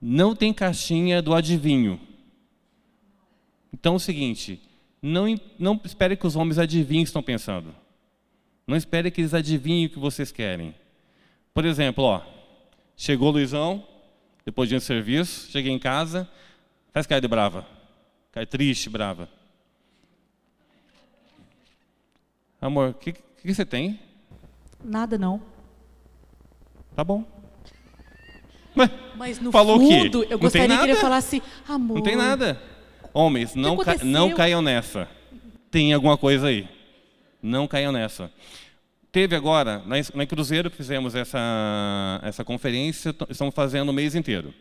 [0.00, 2.00] Não tem caixinha do adivinho.
[3.74, 4.58] Então é o seguinte,
[5.02, 7.74] não, não espere que os homens adivinhem o que estão pensando.
[8.66, 10.74] Não espere que eles adivinhem o que vocês querem.
[11.52, 12.22] Por exemplo, ó,
[12.96, 13.86] chegou o Luizão,
[14.46, 16.26] depois de um serviço, cheguei em casa,
[16.90, 17.66] faz cara de brava,
[18.32, 19.28] cara triste, brava.
[22.62, 23.98] Amor, o que, que, você tem?
[24.84, 25.42] Nada não.
[26.94, 27.24] Tá bom.
[28.72, 31.96] Mas, Mas no Falou fundo, eu gostaria que ele falasse, amor.
[31.96, 32.62] Não tem nada.
[33.12, 35.08] Homens, não, ca não caiam nessa.
[35.72, 36.68] Tem alguma coisa aí.
[37.42, 38.30] Não caiam nessa.
[39.10, 44.54] Teve agora, na, Cruzeiro, fizemos essa, essa conferência, estamos fazendo o mês inteiro.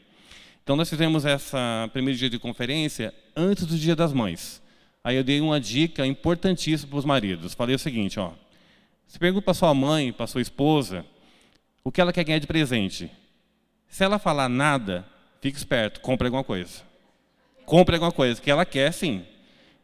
[0.64, 4.62] Então, nós fizemos essa primeiro dia de conferência antes do Dia das Mães.
[5.04, 7.54] Aí eu dei uma dica importantíssima para os maridos.
[7.54, 8.32] Falei o seguinte, ó,
[9.08, 11.06] você pergunta para sua mãe, para sua esposa,
[11.84, 13.10] o que ela quer ganhar de presente.
[13.88, 15.06] Se ela falar nada,
[15.42, 16.82] fique esperto, compre alguma coisa.
[17.66, 19.24] Compre alguma coisa, que ela quer sim.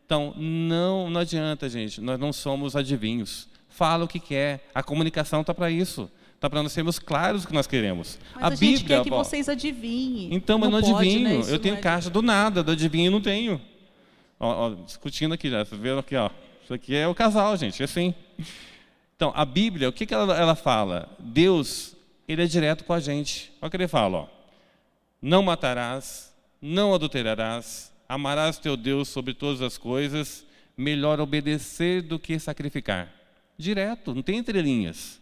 [0.06, 3.50] Então, não, não adianta, gente, nós não somos adivinhos.
[3.68, 6.10] Fala o que quer, a comunicação está para isso.
[6.36, 8.20] Está para nós sermos claros o que nós queremos.
[8.36, 10.30] Mas a, a Bíblia, quer que ó, vocês adivinhem.
[10.32, 11.44] Então, mas não, não pode, adivinho.
[11.44, 11.46] Né?
[11.50, 11.80] Eu tenho é...
[11.80, 13.60] caixa do nada, do adivinho não tenho.
[14.40, 16.30] Ó, ó, discutindo aqui já, vocês viram aqui, ó.
[16.64, 18.14] Isso aqui é o casal, gente, é assim.
[19.16, 21.10] Então, a Bíblia, o que, que ela, ela fala?
[21.18, 21.96] Deus,
[22.28, 23.52] ele é direto com a gente.
[23.62, 24.28] Olha o que ele fala, ó.
[25.22, 30.46] Não matarás, não adulterarás, amarás teu Deus sobre todas as coisas,
[30.78, 33.12] melhor obedecer do que sacrificar.
[33.58, 35.20] Direto, não tem entrelinhas.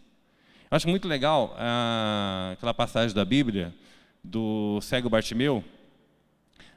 [0.70, 3.74] Eu acho muito legal ah, aquela passagem da Bíblia
[4.22, 5.64] do cego Bartimeu,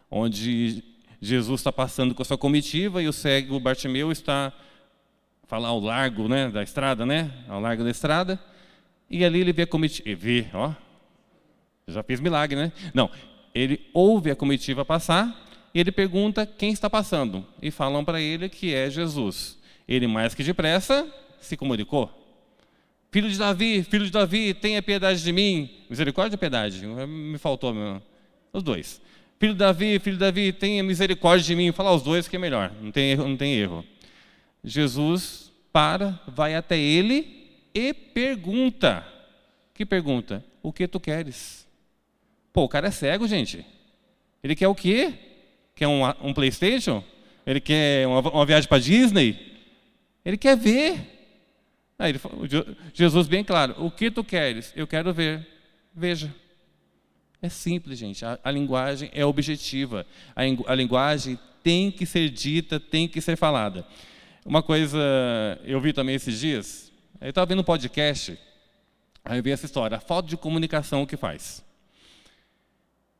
[0.09, 0.83] onde
[1.21, 4.53] Jesus está passando com a sua comitiva e o cego Bartimeu está
[5.47, 7.31] falar ao largo né, da estrada, né?
[7.47, 8.39] Ao largo da estrada.
[9.09, 10.07] E ali ele vê a comitiva.
[10.15, 10.73] Vê, ó.
[11.87, 12.71] Já fez milagre, né?
[12.93, 13.09] Não.
[13.53, 17.43] Ele ouve a comitiva passar e ele pergunta quem está passando.
[17.61, 19.57] E falam para ele que é Jesus.
[19.87, 22.15] Ele, mais que depressa, se comunicou.
[23.11, 25.67] Filho de Davi, filho de Davi, tenha piedade de mim.
[25.89, 26.85] Misericórdia ou piedade?
[26.85, 27.99] Me faltou meu.
[28.53, 29.01] os dois.
[29.39, 31.71] Filho Davi, filho Davi, tenha misericórdia de mim.
[31.71, 33.27] Falar os dois que é melhor, não tem erro.
[33.27, 33.85] Não tem erro.
[34.63, 39.05] Jesus para, vai até ele e pergunta.
[39.73, 40.43] Que pergunta?
[40.61, 41.65] O que tu queres?
[42.51, 43.65] Pô, o cara é cego, gente.
[44.43, 45.13] Ele quer o quê?
[45.73, 47.01] Quer um, um PlayStation?
[47.45, 49.57] Ele quer uma, uma viagem para Disney?
[50.25, 50.99] Ele quer ver.
[51.97, 52.19] Aí ele,
[52.93, 54.73] Jesus, bem claro: O que tu queres?
[54.75, 55.47] Eu quero ver.
[55.95, 56.33] Veja.
[57.41, 58.25] É simples, gente.
[58.25, 60.05] A, a linguagem é objetiva.
[60.35, 63.85] A, a, linguagem tem que ser dita, tem que ser falada.
[64.45, 64.99] Uma coisa,
[65.63, 68.37] eu vi também esses dias, eu estava vendo um podcast,
[69.23, 71.63] aí eu vi essa história, a falta de comunicação que faz.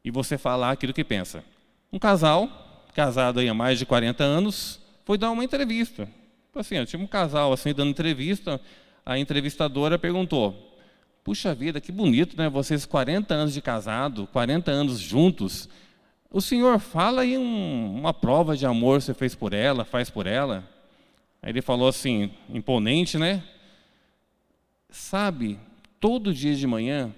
[0.04, 1.44] E você falar aquilo que pensa.
[1.92, 6.10] Um casal, casado aí há mais de 40 anos, foi dar uma entrevista.
[6.56, 8.60] Assim, tinha um casal assim dando entrevista,
[9.06, 10.69] a entrevistadora perguntou:
[11.30, 12.50] Puxa vida, que bonito, né?
[12.50, 15.70] Vocês 40 anos de casado, 40 anos juntos.
[16.32, 20.26] O senhor fala aí um, uma prova de amor você fez por ela, faz por
[20.26, 20.68] ela.
[21.40, 23.44] Aí ele falou assim, imponente, né?
[24.90, 25.60] Sabe,
[26.00, 27.14] todo dia de manhã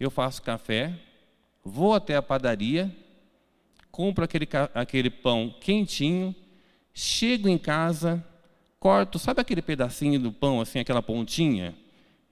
[0.00, 0.98] eu faço café,
[1.62, 2.90] vou até a padaria,
[3.90, 6.34] compro aquele, aquele pão quentinho,
[6.94, 8.24] chego em casa,
[8.80, 11.81] corto, sabe aquele pedacinho do pão, assim, aquela pontinha?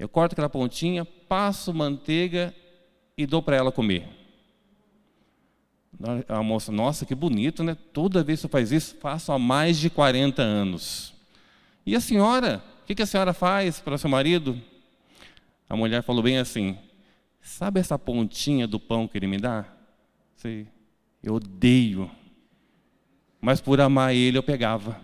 [0.01, 2.55] Eu corto aquela pontinha, passo manteiga
[3.19, 4.09] e dou para ela comer.
[6.27, 7.77] A moça, nossa, que bonito, né?
[7.93, 11.13] Toda vez que você faz isso, faço há mais de 40 anos.
[11.85, 12.65] E a senhora?
[12.83, 14.59] O que a senhora faz para seu marido?
[15.69, 16.79] A mulher falou bem assim:
[17.43, 19.67] Sabe essa pontinha do pão que ele me dá?
[20.35, 20.67] Sei,
[21.23, 22.11] eu odeio.
[23.39, 24.99] Mas por amar ele, eu pegava.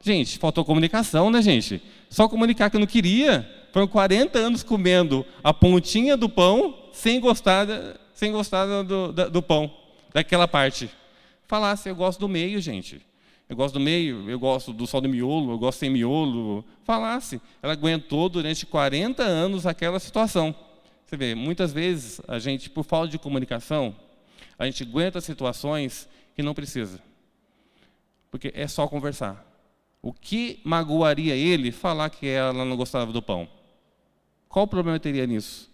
[0.00, 1.82] Gente, faltou comunicação, né, gente?
[2.08, 3.63] Só comunicar que eu não queria.
[3.74, 7.66] Foram 40 anos comendo a pontinha do pão sem gostar,
[8.14, 9.68] sem gostar do, do, do pão,
[10.12, 10.88] daquela parte.
[11.48, 13.04] Falasse, eu gosto do meio, gente.
[13.48, 16.64] Eu gosto do meio, eu gosto do sol do miolo, eu gosto sem miolo.
[16.84, 17.40] Falasse.
[17.60, 20.54] Ela aguentou durante 40 anos aquela situação.
[21.04, 23.92] Você vê, muitas vezes a gente, por falta de comunicação,
[24.56, 27.00] a gente aguenta situações que não precisa.
[28.30, 29.44] Porque é só conversar.
[30.00, 33.48] O que magoaria ele falar que ela não gostava do pão?
[34.54, 35.68] Qual o problema teria nisso?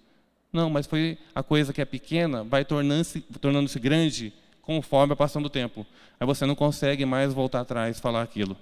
[0.51, 5.45] Não, mas foi a coisa que é pequena, vai tornando-se tornando grande conforme a passando
[5.45, 5.87] o tempo.
[6.19, 8.57] Aí você não consegue mais voltar atrás e falar aquilo.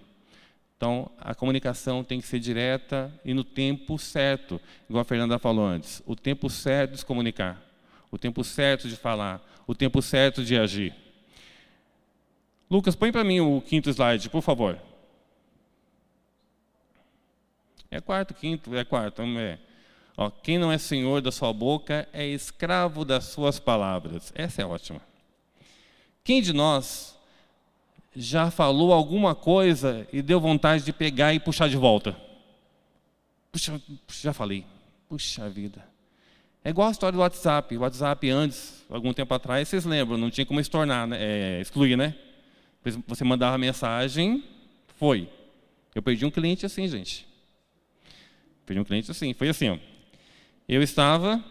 [0.77, 5.65] Então, a comunicação tem que ser direta e no tempo certo, igual a Fernanda falou
[5.65, 6.03] antes.
[6.05, 7.63] O tempo certo de se comunicar,
[8.11, 10.93] o tempo certo de falar, o tempo certo de agir.
[12.69, 14.81] Lucas, põe para mim o quinto slide, por favor.
[17.89, 19.23] É quarto, quinto, é quarto.
[19.23, 19.68] É.
[20.21, 24.33] Ó, quem não é senhor da sua boca é escravo das suas palavras.
[24.35, 25.01] Essa é ótima.
[26.25, 27.17] Quem de nós
[28.17, 32.17] já falou alguma coisa e deu vontade de pegar e puxar de volta?
[33.53, 33.81] Puxa,
[34.21, 34.67] já falei.
[35.09, 35.87] Puxa vida.
[36.65, 37.77] É igual a história do WhatsApp.
[37.77, 41.17] O WhatsApp antes, algum tempo atrás, vocês lembram, não tinha como estornar, né?
[41.21, 42.13] É, excluir, né?
[43.07, 44.43] Você mandava mensagem,
[44.97, 45.29] foi.
[45.95, 47.25] Eu perdi um cliente assim, gente.
[48.67, 49.33] Perdi um cliente assim.
[49.33, 49.98] Foi assim, ó.
[50.69, 51.43] Eu estava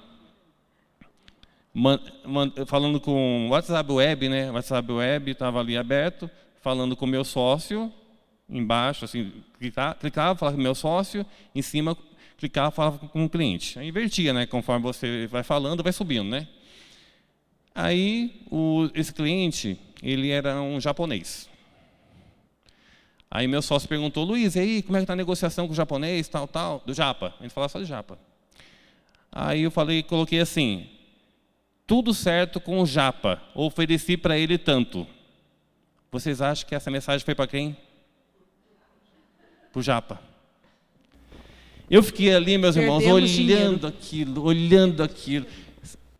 [2.68, 4.52] falando com WhatsApp Web, né?
[4.52, 6.30] WhatsApp Web estava ali aberto,
[6.62, 7.92] falando com meu sócio,
[8.48, 11.26] embaixo, assim, clicava, clicava falava com meu sócio,
[11.56, 11.98] em cima
[12.38, 13.80] clicava, falava com o cliente.
[13.80, 14.46] Aí invertia, né?
[14.46, 16.48] Conforme você vai falando, vai subindo, né?
[17.74, 21.50] Aí o, esse cliente, ele era um japonês.
[23.32, 25.76] Aí meu sócio perguntou, Luiz, e aí, como é que está a negociação com o
[25.76, 27.34] japonês, tal, tal, do japa?
[27.40, 28.27] A gente fala só de japa.
[29.32, 30.88] Aí eu falei, coloquei assim,
[31.86, 35.08] tudo certo com o Japa, ofereci para ele tanto.
[36.12, 37.78] Vocês acham que essa mensagem foi para quem?
[39.72, 40.22] Para o Japa.
[41.90, 43.88] Eu fiquei ali, meus irmãos, olhando dinheiro.
[43.88, 45.46] aquilo, olhando aquilo,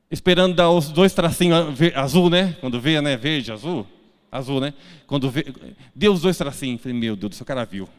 [0.10, 2.56] esperando dar os dois tracinhos azul, né?
[2.62, 3.18] Quando vê, né?
[3.18, 3.86] Verde, azul,
[4.32, 4.74] azul, né?
[5.06, 5.46] Quando vê,
[5.94, 7.90] deu os dois tracinhos, falei, meu Deus do céu, o cara viu.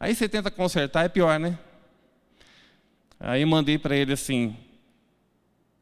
[0.00, 1.56] Aí você tenta consertar, é pior, né?
[3.20, 4.54] Aí mandei para ele assim: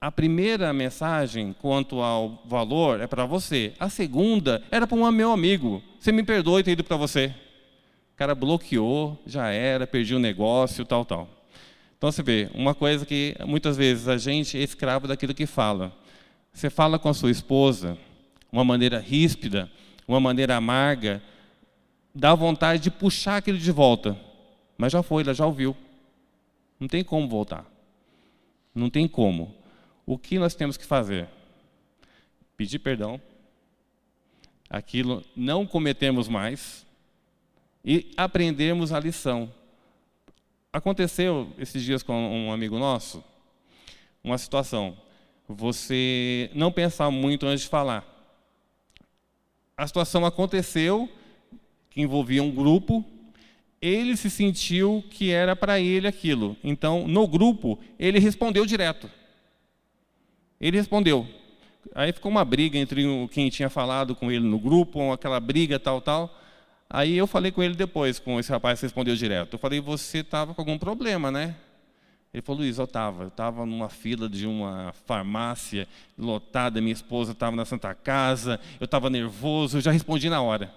[0.01, 3.73] a primeira mensagem quanto ao valor é para você.
[3.79, 5.83] A segunda era para um meu amigo.
[5.99, 7.35] Você me perdoe ter ido para você.
[8.15, 11.29] O cara bloqueou, já era, perdi o negócio, tal, tal.
[11.99, 15.93] Então você vê, uma coisa que muitas vezes a gente é escravo daquilo que fala.
[16.53, 17.99] Você fala com a sua esposa
[18.53, 19.71] uma maneira ríspida,
[20.07, 21.23] uma maneira amarga,
[22.15, 24.17] dá vontade de puxar aquilo de volta.
[24.79, 25.77] Mas já foi, ela já ouviu.
[26.79, 27.65] Não tem como voltar.
[28.75, 29.55] Não tem como.
[30.05, 31.29] O que nós temos que fazer?
[32.57, 33.21] Pedir perdão,
[34.69, 36.87] aquilo não cometemos mais
[37.85, 39.53] e aprendermos a lição.
[40.73, 43.23] Aconteceu esses dias com um amigo nosso
[44.27, 44.97] uma situação.
[45.49, 48.05] Você não pensar muito antes de falar.
[49.77, 51.09] A situação aconteceu,
[51.91, 53.05] que envolvia um grupo,
[53.81, 56.57] ele se sentiu que era para ele aquilo.
[56.63, 59.11] Então, no grupo, ele respondeu direto.
[60.61, 61.27] Ele respondeu.
[61.95, 66.01] Aí ficou uma briga entre quem tinha falado com ele no grupo, aquela briga tal,
[66.01, 66.35] tal.
[66.89, 69.55] Aí eu falei com ele depois, com esse rapaz que respondeu direto.
[69.55, 71.55] Eu falei, você estava com algum problema, né?
[72.33, 73.25] Ele falou, Luiz, eu estava.
[73.25, 75.89] Eu estava numa fila de uma farmácia
[76.19, 80.73] lotada, minha esposa estava na Santa Casa, eu estava nervoso, eu já respondi na hora.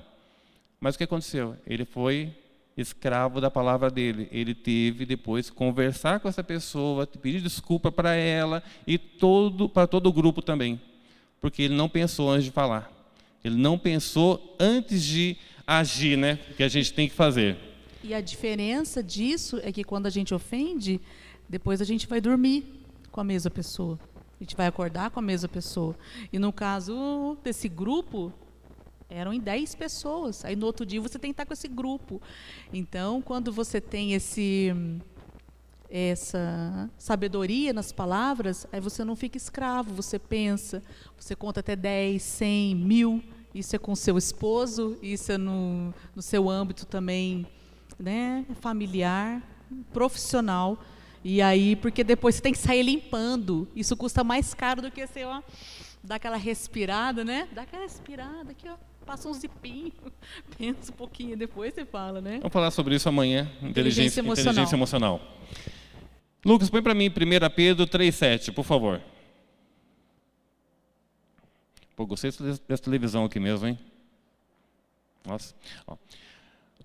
[0.80, 1.58] Mas o que aconteceu?
[1.68, 2.34] Ele foi
[2.82, 4.28] escravo da palavra dele.
[4.32, 10.08] Ele teve depois conversar com essa pessoa, pedir desculpa para ela e todo para todo
[10.08, 10.80] o grupo também,
[11.42, 12.92] porque ele não pensou antes de falar.
[13.44, 16.40] Ele não pensou antes de agir, né?
[16.58, 17.58] Que a gente tem que fazer.
[18.04, 21.00] E a diferença disso é que quando a gente ofende,
[21.48, 22.64] depois a gente vai dormir
[23.12, 24.00] com a mesma pessoa.
[24.40, 25.96] A gente vai acordar com a mesma pessoa.
[26.32, 28.32] E no caso desse grupo,
[29.10, 30.46] eram em 10 pessoas.
[30.46, 32.22] Aí no outro dia você tem que estar com esse grupo.
[32.72, 34.74] Então, quando você tem esse
[35.92, 40.84] essa sabedoria nas palavras, aí você não fica escravo, você pensa,
[41.18, 43.24] você conta até 10, 100, mil.
[43.56, 47.48] Isso é com seu esposo, isso é no, no seu âmbito também
[48.00, 49.42] né, familiar,
[49.92, 50.78] profissional.
[51.24, 53.68] E aí, porque depois você tem que sair limpando.
[53.76, 55.42] Isso custa mais caro do que você ó,
[56.04, 57.48] dar aquela respirada, né?
[57.52, 58.76] Dá aquela respirada aqui, ó
[59.10, 59.92] passa um zipinho,
[60.56, 62.38] pensa um pouquinho, depois você fala, né?
[62.38, 64.52] Vamos falar sobre isso amanhã, inteligência, inteligência emocional.
[64.52, 65.22] Inteligência emocional.
[66.46, 69.02] Lucas, põe para mim 1 Pedro 3,7, por favor.
[71.96, 72.30] Pô, gostei
[72.68, 73.80] dessa televisão aqui mesmo, hein?
[75.26, 75.56] Nossa.
[75.88, 75.98] Ó.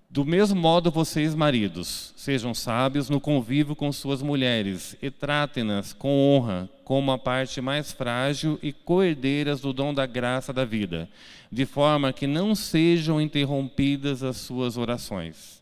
[0.09, 6.09] Do mesmo modo, vocês, maridos, sejam sábios no convívio com suas mulheres e tratem-nas com
[6.09, 11.09] honra, como a parte mais frágil e coerdeiras do dom da graça da vida,
[11.51, 15.61] de forma que não sejam interrompidas as suas orações.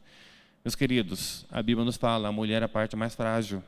[0.63, 3.63] Meus queridos, a Bíblia nos fala: a mulher é a parte mais frágil,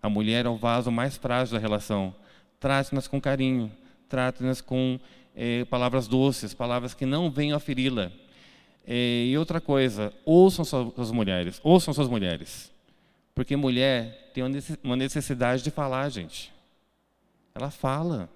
[0.00, 2.14] a mulher é o vaso mais frágil da relação.
[2.60, 3.72] Trate-nas com carinho,
[4.08, 5.00] trate-nas com
[5.34, 8.12] eh, palavras doces, palavras que não venham a feri-la
[8.90, 12.72] é, e outra coisa, ouçam suas mulheres, ouçam suas mulheres.
[13.34, 14.42] Porque mulher tem
[14.82, 16.50] uma necessidade de falar, gente.
[17.58, 18.30] Ela fala.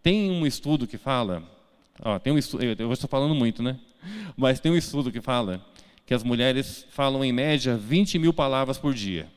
[0.00, 1.42] Tem um estudo que fala,
[2.00, 3.80] ó, tem um estudo, eu estou falando muito, né?
[4.36, 5.64] Mas tem um estudo que fala
[6.06, 9.28] que as mulheres falam em média 20 mil palavras por dia.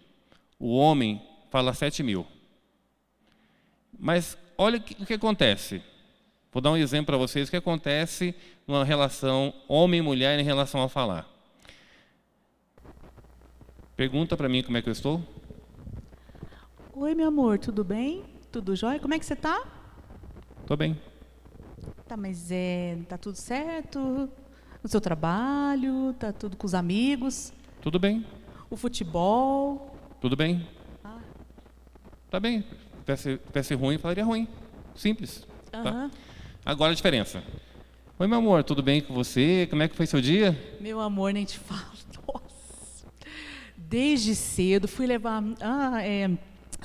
[0.60, 2.28] O homem fala 7 mil.
[3.98, 5.82] Mas olha o que, o que acontece.
[6.52, 8.36] Vou dar um exemplo para vocês o que acontece
[8.68, 11.28] numa relação homem mulher em relação a falar.
[13.96, 15.24] Pergunta para mim como é que eu estou.
[16.94, 18.37] Oi, meu amor, tudo bem?
[18.52, 19.00] Tudo jóia?
[19.00, 19.62] Como é que você está?
[20.62, 21.00] Estou bem.
[22.08, 24.30] Tá, mas é, tá tudo certo?
[24.82, 26.14] No seu trabalho?
[26.18, 27.52] Tá tudo com os amigos?
[27.82, 28.26] Tudo bem.
[28.70, 29.96] O futebol?
[30.22, 30.68] Tudo bem.
[31.04, 31.20] Ah.
[32.30, 32.64] Tá bem.
[33.18, 34.48] Se tivesse ruim, falaria ruim.
[34.96, 35.46] Simples.
[35.74, 35.84] Uhum.
[35.84, 36.12] Tá?
[36.66, 37.44] Agora a diferença.
[38.20, 39.68] Oi, meu amor, tudo bem com você?
[39.70, 40.58] Como é que foi seu dia?
[40.80, 41.92] Meu amor, nem te falo.
[42.28, 43.06] Nossa.
[43.76, 45.44] Desde cedo fui levar.
[45.62, 46.30] Ah, é,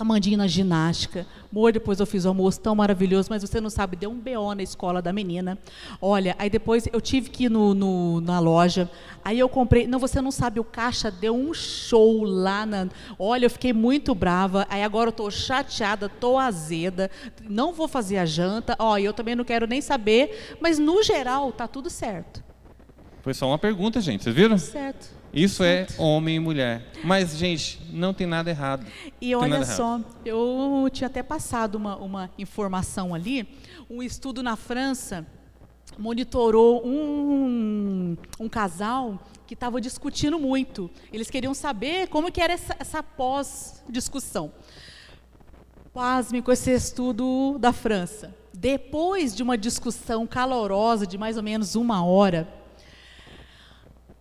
[0.02, 1.26] Amandinha na ginástica.
[1.50, 4.54] Amor, depois eu fiz o almoço tão maravilhoso, mas você não sabe, deu um BO
[4.54, 5.58] na escola da menina.
[6.00, 8.90] Olha, aí depois eu tive que ir no, no, na loja.
[9.24, 9.86] Aí eu comprei.
[9.86, 12.88] Não, você não sabe, o caixa deu um show lá na.
[13.18, 14.66] Olha, eu fiquei muito brava.
[14.68, 17.10] Aí agora eu estou chateada, estou azeda.
[17.48, 18.74] Não vou fazer a janta.
[18.78, 20.56] Ó, eu também não quero nem saber.
[20.60, 22.42] Mas no geral, tá tudo certo.
[23.22, 24.24] Foi só uma pergunta, gente.
[24.24, 24.58] Vocês viram?
[24.58, 25.21] Certo.
[25.32, 26.86] Isso é homem e mulher.
[27.02, 28.86] Mas, gente, não tem nada errado.
[29.20, 33.48] E olha só, eu tinha até passado uma, uma informação ali.
[33.88, 35.26] Um estudo na França
[35.98, 40.90] monitorou um, um casal que estava discutindo muito.
[41.12, 44.52] Eles queriam saber como que era essa, essa pós-discussão.
[45.94, 48.34] Pasme com esse estudo da França.
[48.52, 52.48] Depois de uma discussão calorosa de mais ou menos uma hora,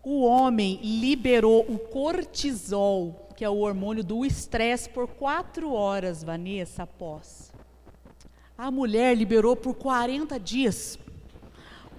[0.03, 6.83] o homem liberou o cortisol, que é o hormônio do estresse, por quatro horas, Vanessa,
[6.83, 7.51] após.
[8.57, 10.97] A mulher liberou por 40 dias.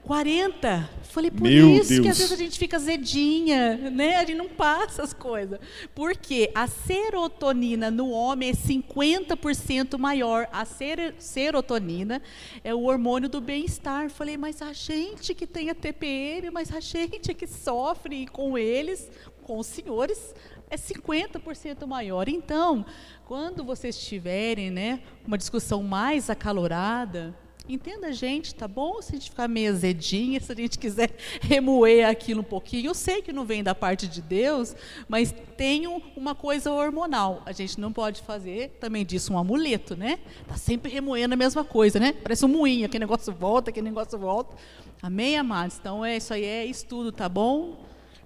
[0.05, 0.91] 40.
[1.05, 2.01] Falei, por Meu isso Deus.
[2.01, 4.17] que às vezes a gente fica zedinha, né?
[4.17, 5.61] A gente não passa as coisas.
[5.95, 10.49] Porque a serotonina no homem é 50% maior.
[10.53, 12.21] A ser serotonina
[12.65, 14.11] é o hormônio do bem-estar.
[14.11, 19.11] Falei, mas a gente que tem a TPM, mas a gente que sofre com eles,
[19.43, 20.35] com os senhores,
[20.69, 22.29] é 50% maior.
[22.29, 22.85] Então,
[23.25, 27.37] quando vocês tiverem né, uma discussão mais acalorada,
[27.69, 29.01] Entenda a gente, tá bom?
[29.01, 32.87] Se a gente ficar meio azedinha, se a gente quiser remoer aquilo um pouquinho.
[32.87, 34.75] Eu sei que não vem da parte de Deus,
[35.09, 35.87] mas tem
[36.17, 37.41] uma coisa hormonal.
[37.47, 40.19] A gente não pode fazer também disso um amuleto, né?
[40.47, 42.13] Tá sempre remoendo a mesma coisa, né?
[42.13, 44.57] Parece um moinho, aquele negócio volta, aquele negócio volta.
[45.01, 45.79] Amém, amados?
[45.79, 47.77] Então, é, isso aí é estudo, tá bom?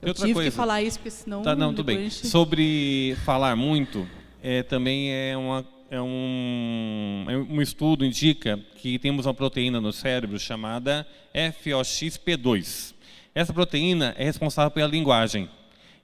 [0.01, 0.51] Eu tive coisa.
[0.51, 1.43] que falar isso, porque senão...
[1.43, 2.09] Tá, não, tudo bem.
[2.09, 2.27] Gente...
[2.27, 4.07] Sobre falar muito,
[4.43, 9.93] é, também é uma é um, é um estudo indica que temos uma proteína no
[9.93, 12.95] cérebro chamada FOXP2.
[13.35, 15.49] Essa proteína é responsável pela linguagem.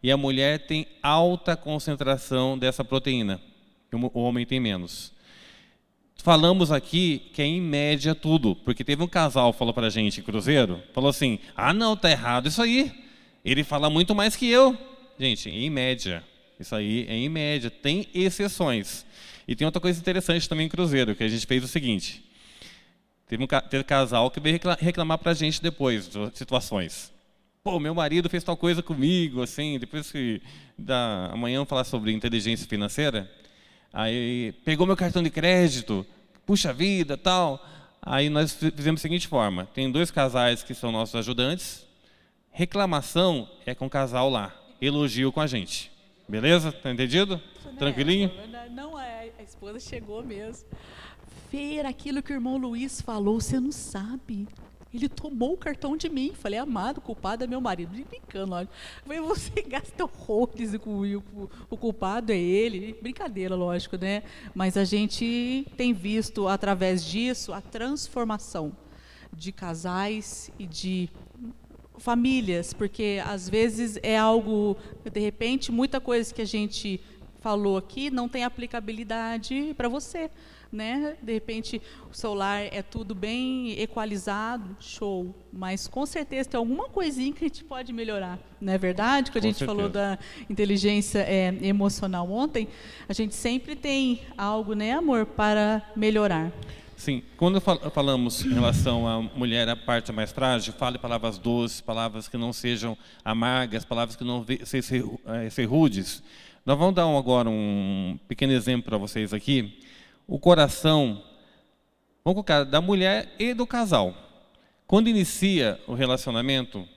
[0.02, 3.40] E a mulher tem alta concentração dessa proteína.
[3.92, 5.12] O homem tem menos.
[6.16, 9.90] Falamos aqui que é em média tudo, porque teve um casal que falou para a
[9.90, 12.92] gente, Cruzeiro, falou assim, ah não, tá errado isso aí.
[13.44, 14.76] Ele fala muito mais que eu.
[15.18, 16.22] Gente, em média.
[16.62, 17.70] Isso aí é em média.
[17.70, 19.04] Tem exceções.
[19.46, 22.24] E tem outra coisa interessante também em Cruzeiro, que a gente fez o seguinte.
[23.26, 27.12] Teve um teve casal que veio reclamar para a gente depois de situações.
[27.64, 30.42] Pô, meu marido fez tal coisa comigo, assim, depois que
[30.76, 33.30] da amanhã falar sobre inteligência financeira,
[33.92, 36.04] aí pegou meu cartão de crédito,
[36.44, 37.64] puxa vida, tal.
[38.00, 41.86] Aí nós fizemos da seguinte forma: tem dois casais que são nossos ajudantes,
[42.50, 45.91] reclamação é com o casal lá, elogio com a gente.
[46.32, 46.72] Beleza?
[46.72, 47.38] Tá entendido?
[47.78, 48.30] Tranquilinho?
[48.70, 50.66] Não, é, a esposa chegou mesmo.
[51.50, 54.48] Ver aquilo que o irmão Luiz falou, você não sabe.
[54.94, 56.32] Ele tomou o cartão de mim.
[56.34, 57.92] Falei, amado, o culpado é meu marido.
[58.08, 58.68] Brincando, olha.
[59.04, 62.96] Falei, você gasta horrores com o, o culpado é ele.
[63.02, 64.22] Brincadeira, lógico, né?
[64.54, 68.74] Mas a gente tem visto, através disso, a transformação
[69.34, 71.10] de casais e de
[72.02, 74.76] famílias, porque às vezes é algo,
[75.10, 77.00] de repente, muita coisa que a gente
[77.40, 80.30] falou aqui não tem aplicabilidade para você
[80.72, 81.16] né?
[81.22, 85.34] De repente o celular é tudo bem equalizado, show.
[85.52, 89.30] Mas com certeza tem alguma coisinha que a gente pode melhorar, não é verdade?
[89.30, 89.76] Quando a gente certeza.
[89.76, 92.66] falou da inteligência é, emocional ontem,
[93.06, 96.50] a gente sempre tem algo, né, amor, para melhorar.
[97.02, 102.28] Sim, quando falamos em relação à mulher, a parte mais frágil, fale palavras doces, palavras
[102.28, 105.18] que não sejam amargas, palavras que não sejam
[105.50, 106.22] ser rudes.
[106.64, 109.80] Nós vamos dar agora um pequeno exemplo para vocês aqui
[110.28, 111.20] o coração,
[112.24, 114.14] vamos colocar, da mulher e do casal.
[114.86, 116.88] Quando inicia o relacionamento,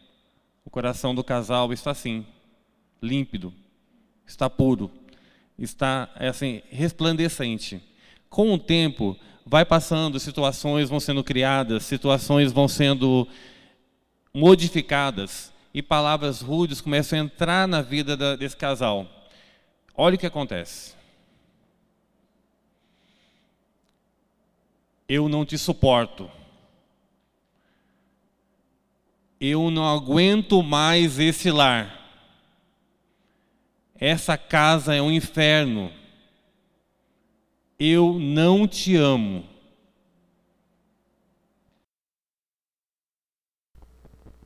[0.64, 2.24] o coração do casal está assim,
[3.01, 3.51] límpido,
[4.24, 4.91] está puro,
[5.58, 7.82] está é assim resplandecente.
[8.36, 13.26] Com o tempo, vai passando, situações vão sendo criadas, situações vão sendo
[14.34, 19.08] modificadas e palavras rudes começam a entrar na vida desse casal.
[19.96, 20.96] Olha o que acontece.
[25.08, 26.30] Eu não te suporto.
[29.40, 32.06] Eu não aguento mais esse lar.
[33.98, 35.90] Essa casa é um inferno.
[37.80, 39.44] Eu não te amo.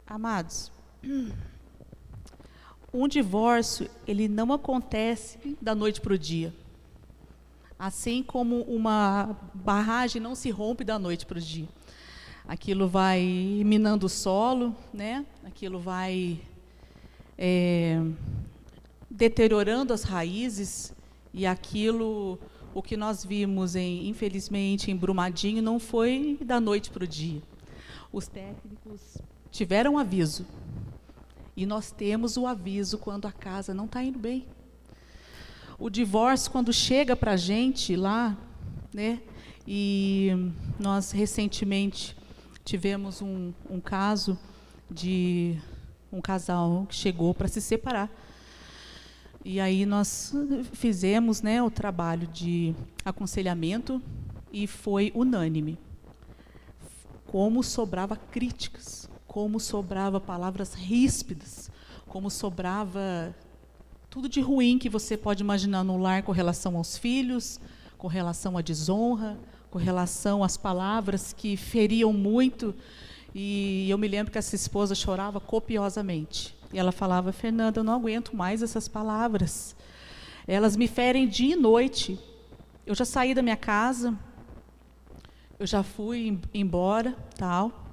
[0.05, 0.71] Amados,
[2.91, 6.53] um divórcio, ele não acontece da noite para o dia.
[7.77, 11.69] Assim como uma barragem não se rompe da noite para o dia.
[12.47, 13.21] Aquilo vai
[13.63, 15.23] minando o solo, né?
[15.45, 16.41] aquilo vai
[17.37, 18.01] é,
[19.07, 20.91] deteriorando as raízes,
[21.33, 22.39] e aquilo,
[22.73, 27.41] o que nós vimos, em, infelizmente, em Brumadinho, não foi da noite para o dia.
[28.11, 29.17] Os técnicos
[29.51, 30.45] tiveram aviso,
[31.55, 34.45] e nós temos o aviso quando a casa não está indo bem
[35.79, 38.37] o divórcio, quando chega para a gente lá,
[38.93, 39.21] né?
[39.65, 42.17] E nós recentemente
[42.65, 44.37] tivemos um, um caso
[44.91, 45.57] de
[46.11, 48.09] um casal que chegou para se separar.
[49.43, 50.33] E aí nós
[50.73, 52.75] fizemos né, o trabalho de
[53.05, 54.01] aconselhamento
[54.51, 55.77] e foi unânime.
[57.25, 61.71] Como sobrava críticas, como sobrava palavras ríspidas,
[62.07, 63.33] como sobrava
[64.09, 67.59] tudo de ruim que você pode imaginar no lar com relação aos filhos,
[67.97, 69.37] com relação à desonra,
[69.69, 72.75] com relação às palavras que feriam muito.
[73.33, 76.58] E eu me lembro que essa esposa chorava copiosamente.
[76.71, 79.75] E ela falava: Fernanda, eu não aguento mais essas palavras.
[80.47, 82.19] Elas me ferem dia e noite.
[82.85, 84.17] Eu já saí da minha casa,
[85.59, 87.85] eu já fui embora, tal.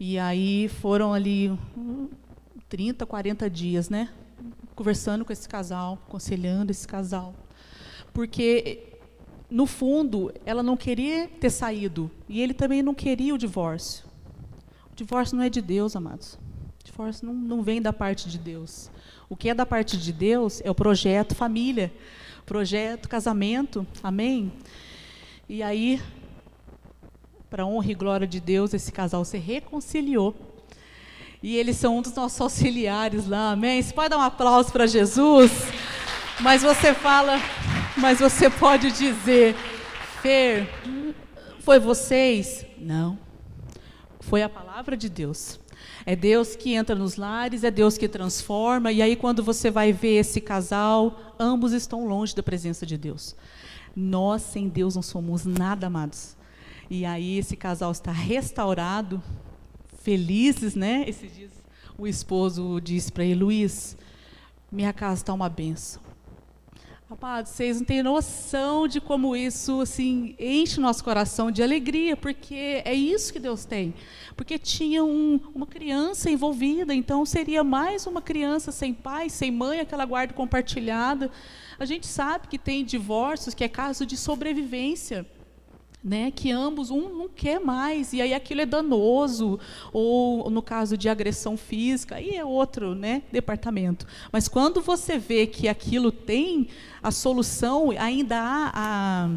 [0.00, 1.56] E aí foram ali
[2.68, 4.08] 30, 40 dias, né?
[4.74, 7.34] conversando com esse casal, aconselhando esse casal.
[8.12, 8.98] Porque,
[9.50, 12.10] no fundo, ela não queria ter saído.
[12.28, 14.04] E ele também não queria o divórcio.
[14.92, 16.38] O divórcio não é de Deus, amados.
[16.94, 18.88] O divórcio não, não vem da parte de Deus.
[19.28, 21.92] O que é da parte de Deus é o projeto família,
[22.46, 23.84] projeto casamento.
[24.00, 24.52] Amém?
[25.48, 26.00] E aí,
[27.50, 30.36] para honra e glória de Deus, esse casal se reconciliou
[31.42, 33.82] e eles são um dos nossos auxiliares lá, amém?
[33.82, 35.50] Você pode dar um aplauso para Jesus?
[36.38, 37.40] Mas você fala,
[37.96, 39.56] mas você pode dizer,
[40.22, 40.68] Fer,
[41.58, 42.64] foi vocês?
[42.78, 43.18] Não.
[44.20, 45.58] Foi a palavra de Deus.
[46.06, 49.92] É Deus que entra nos lares, é Deus que transforma, e aí quando você vai
[49.92, 53.34] ver esse casal, ambos estão longe da presença de Deus.
[53.96, 56.36] Nós sem Deus não somos nada, amados.
[56.90, 59.22] E aí esse casal está restaurado,
[60.02, 61.04] felizes, né?
[61.08, 61.64] Esses dias
[61.96, 63.96] o esposo disse para ele, Luiz,
[64.70, 66.02] minha casa está uma benção.
[67.10, 72.82] Amados, vocês não têm noção de como isso assim enche nosso coração de alegria, porque
[72.82, 73.92] é isso que Deus tem.
[74.34, 79.80] Porque tinha um, uma criança envolvida, então seria mais uma criança sem pai, sem mãe,
[79.80, 81.30] aquela guarda compartilhada.
[81.78, 85.26] A gente sabe que tem divórcios que é caso de sobrevivência
[86.04, 89.58] né, que ambos um não quer mais e aí aquilo é danoso
[89.90, 94.06] ou no caso de agressão física aí é outro né, departamento.
[94.30, 96.68] Mas quando você vê que aquilo tem
[97.02, 99.30] a solução ainda há a,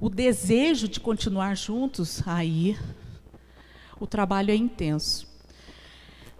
[0.00, 2.76] o desejo de continuar juntos aí
[4.00, 5.28] o trabalho é intenso.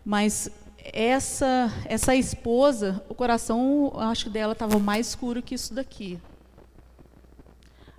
[0.04, 0.50] Mas
[0.82, 6.18] essa essa esposa o coração acho dela estava mais escuro que isso daqui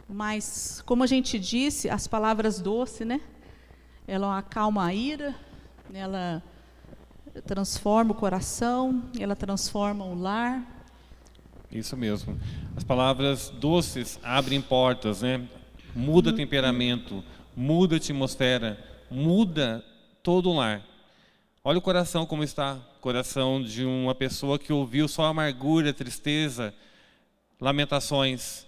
[0.07, 3.19] mas, como a gente disse, as palavras doces, né?
[4.07, 5.35] Ela acalma a ira,
[5.93, 6.43] ela
[7.45, 10.63] transforma o coração, ela transforma o lar.
[11.71, 12.39] Isso mesmo.
[12.75, 15.47] As palavras doces abrem portas, né?
[15.95, 16.35] Muda uhum.
[16.35, 17.23] temperamento,
[17.55, 18.77] muda atmosfera,
[19.09, 19.83] muda
[20.21, 20.83] todo o lar.
[21.63, 26.73] Olha o coração como está, coração de uma pessoa que ouviu só amargura, tristeza,
[27.59, 28.64] lamentações.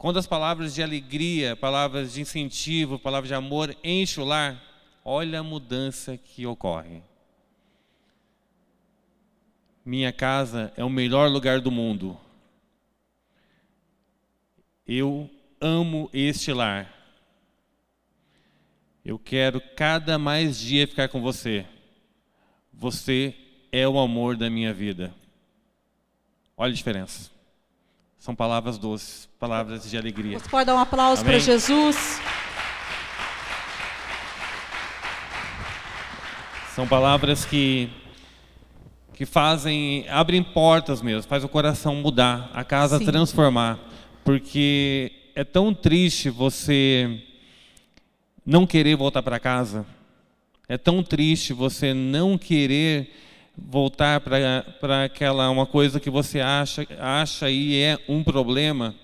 [0.00, 4.58] Quando as palavras de alegria, palavras de incentivo, palavras de amor enchem o lar,
[5.04, 7.02] olha a mudança que ocorre.
[9.84, 12.18] Minha casa é o melhor lugar do mundo.
[14.86, 15.28] Eu
[15.60, 16.90] amo este lar.
[19.04, 21.66] Eu quero cada mais dia ficar com você.
[22.72, 23.34] Você
[23.70, 25.14] é o amor da minha vida.
[26.56, 27.39] Olha a diferença.
[28.20, 30.38] São palavras doces, palavras de alegria.
[30.38, 32.20] Você pode dar um aplauso para Jesus?
[36.74, 37.90] São palavras que
[39.14, 43.04] que fazem, abrem portas mesmo, faz o coração mudar, a casa Sim.
[43.04, 43.78] transformar,
[44.24, 47.22] porque é tão triste você
[48.44, 49.84] não querer voltar para casa.
[50.68, 53.10] É tão triste você não querer
[53.68, 58.94] voltar para aquela uma coisa que você acha acha e é um problema.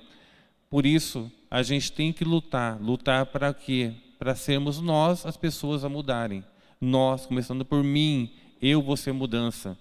[0.71, 3.93] Por isso, a gente tem que lutar, lutar para quê?
[4.19, 6.45] Para sermos nós as pessoas a mudarem.
[6.81, 8.31] Nós, começando por mim,
[8.61, 9.77] eu vou ser mudança.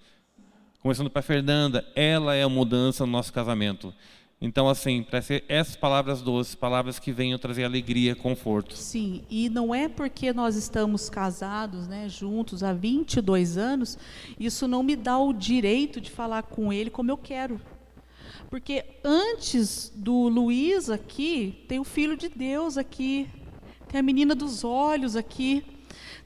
[0.79, 3.93] Começando para Fernanda, ela é a mudança no nosso casamento.
[4.39, 8.75] Então, assim, para ser essas palavras doces, palavras que venham trazer alegria, conforto.
[8.75, 13.97] Sim, e não é porque nós estamos casados, né, juntos há 22 anos,
[14.37, 17.61] isso não me dá o direito de falar com ele como eu quero.
[18.49, 23.29] Porque antes do Luiz aqui, tem o filho de Deus aqui,
[23.87, 25.63] tem a menina dos olhos aqui,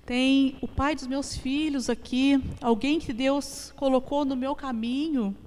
[0.05, 5.38] tem o pai dos meus filhos aqui, alguém que Deus colocou no meu caminho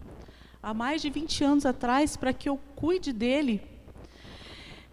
[0.62, 3.60] há mais de 20 anos atrás para que eu cuide dele.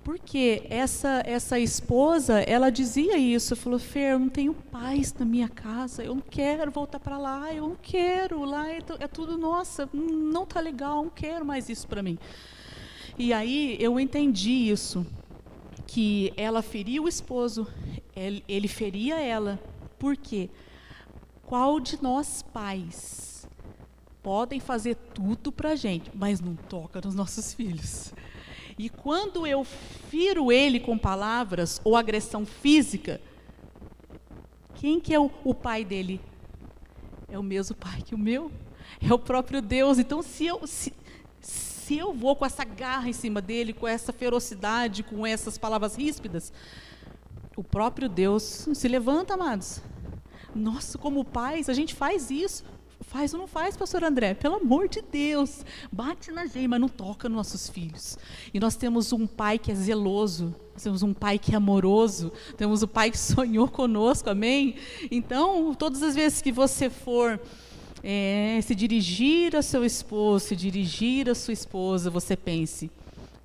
[0.03, 5.47] Porque essa essa esposa, ela dizia isso, falou: "Fer, eu não tenho paz na minha
[5.47, 9.87] casa, eu não quero voltar para lá, eu não quero, lá é, é tudo nossa,
[9.93, 12.17] não tá legal, não quero mais isso para mim".
[13.17, 15.05] E aí eu entendi isso,
[15.85, 17.67] que ela feria o esposo,
[18.15, 19.59] ele, feria ela.
[19.99, 20.49] Por quê?
[21.45, 23.28] Qual de nós pais
[24.29, 28.13] podem fazer tudo para a gente, mas não toca nos nossos filhos.
[28.77, 33.19] E quando eu firo ele com palavras ou agressão física,
[34.75, 36.21] quem que é o, o pai dele?
[37.27, 38.51] É o mesmo pai que o meu?
[39.01, 39.97] É o próprio Deus.
[39.97, 40.93] Então, se eu, se,
[41.41, 45.95] se eu vou com essa garra em cima dele, com essa ferocidade, com essas palavras
[45.95, 46.53] ríspidas,
[47.57, 49.81] o próprio Deus se levanta, amados.
[50.53, 52.63] Nossa, como pais, a gente faz isso.
[53.01, 54.33] Faz ou não faz, pastor André?
[54.33, 55.65] Pelo amor de Deus.
[55.91, 58.17] Bate na gente, mas não toca nos nossos filhos.
[58.53, 62.81] E nós temos um pai que é zeloso, temos um pai que é amoroso, temos
[62.81, 64.75] o um pai que sonhou conosco, amém?
[65.09, 67.39] Então, todas as vezes que você for
[68.03, 72.91] é, se dirigir a seu esposo, se dirigir a sua esposa, você pense,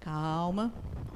[0.01, 0.73] calma,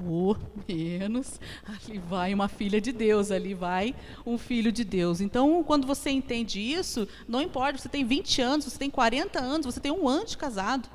[0.06, 0.36] ou
[0.68, 3.94] menos, ali vai uma filha de Deus, ali vai
[4.24, 5.20] um filho de Deus.
[5.20, 9.66] Então, quando você entende isso, não importa, você tem 20 anos, você tem 40 anos,
[9.66, 10.88] você tem um ano de casado.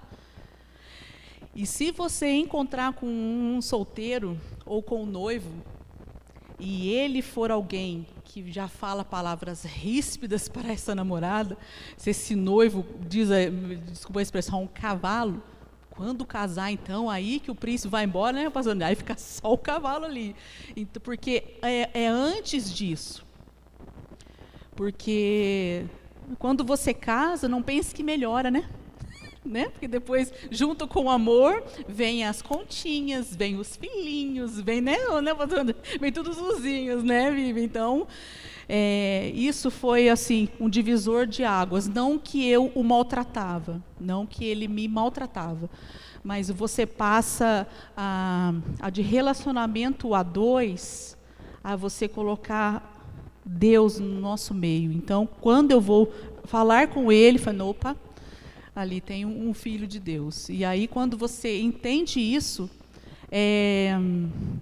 [1.55, 5.51] E se você encontrar com um solteiro ou com um noivo,
[6.59, 11.57] e ele for alguém que já fala palavras ríspidas para essa namorada,
[11.97, 13.29] se esse noivo diz,
[13.85, 15.43] desculpa a expressão, um cavalo,
[15.95, 18.81] quando casar, então, aí que o príncipe vai embora, né, pastor?
[18.81, 20.35] Aí fica só o cavalo ali.
[20.75, 23.23] Então, porque é, é antes disso.
[24.75, 25.85] Porque
[26.39, 28.67] quando você casa, não pense que melhora, né?
[29.45, 29.69] né?
[29.69, 34.97] Porque depois, junto com o amor, vem as continhas, vem os filhinhos, vem, né?
[35.21, 37.61] né vem todos os usinhos, né, Vivi?
[37.61, 38.07] Então,
[38.75, 41.87] é, isso foi assim um divisor de águas.
[41.87, 45.69] Não que eu o maltratava, não que ele me maltratava,
[46.23, 51.15] mas você passa a, a de relacionamento a dois
[51.63, 52.99] a você colocar
[53.45, 54.91] Deus no nosso meio.
[54.91, 56.11] Então, quando eu vou
[56.45, 57.95] falar com ele, falo, opa,
[58.75, 60.49] ali tem um, filho de Deus.
[60.49, 62.67] E aí, quando você entende isso,
[63.31, 63.93] é,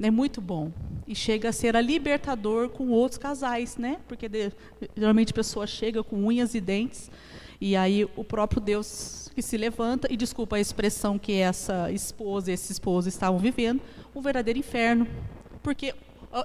[0.02, 0.70] é muito bom.
[1.12, 3.98] E chega a ser a libertador com outros casais, né?
[4.08, 4.50] Porque de,
[4.96, 7.12] geralmente a pessoa chega com unhas e dentes,
[7.60, 12.50] e aí o próprio Deus que se levanta, e desculpa a expressão que essa esposa
[12.50, 13.82] e esse esposo estavam vivendo,
[14.16, 15.06] um verdadeiro inferno.
[15.62, 15.94] Porque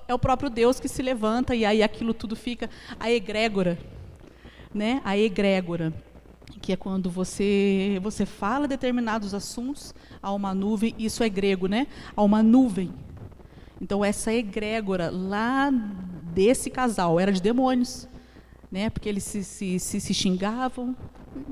[0.09, 3.79] é o próprio Deus que se levanta e aí aquilo tudo fica a egrégora,
[4.75, 5.01] né?
[5.05, 5.95] A egrégora,
[6.61, 11.87] que é quando você você fala determinados assuntos a uma nuvem, isso é grego, né?
[12.17, 13.06] A uma nuvem.
[13.81, 15.71] Então essa egrégora lá
[16.33, 18.09] desse casal era de demônios,
[18.71, 18.91] né?
[18.91, 20.97] Porque eles se, se, se, se xingavam,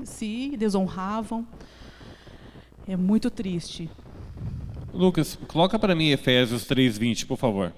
[0.03, 1.47] se desonravam.
[2.87, 3.89] É muito triste.
[4.93, 7.73] Lucas, coloca para mim Efésios 3:20, por favor.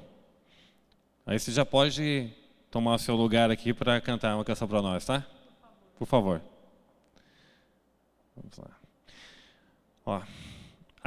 [1.25, 2.29] Aí você já pode
[2.69, 5.25] tomar seu lugar aqui para cantar uma canção para nós, tá?
[5.97, 6.41] Por favor.
[8.35, 8.77] Vamos lá.
[10.05, 10.21] Ó.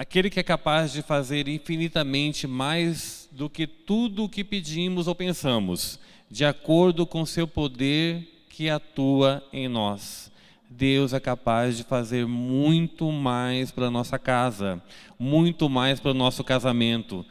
[0.01, 5.15] Aquele que é capaz de fazer infinitamente mais do que tudo o que pedimos ou
[5.15, 10.33] pensamos, de acordo com seu poder que atua em nós.
[10.71, 14.83] Deus é capaz de fazer muito mais para nossa casa,
[15.19, 17.23] muito mais para o nosso casamento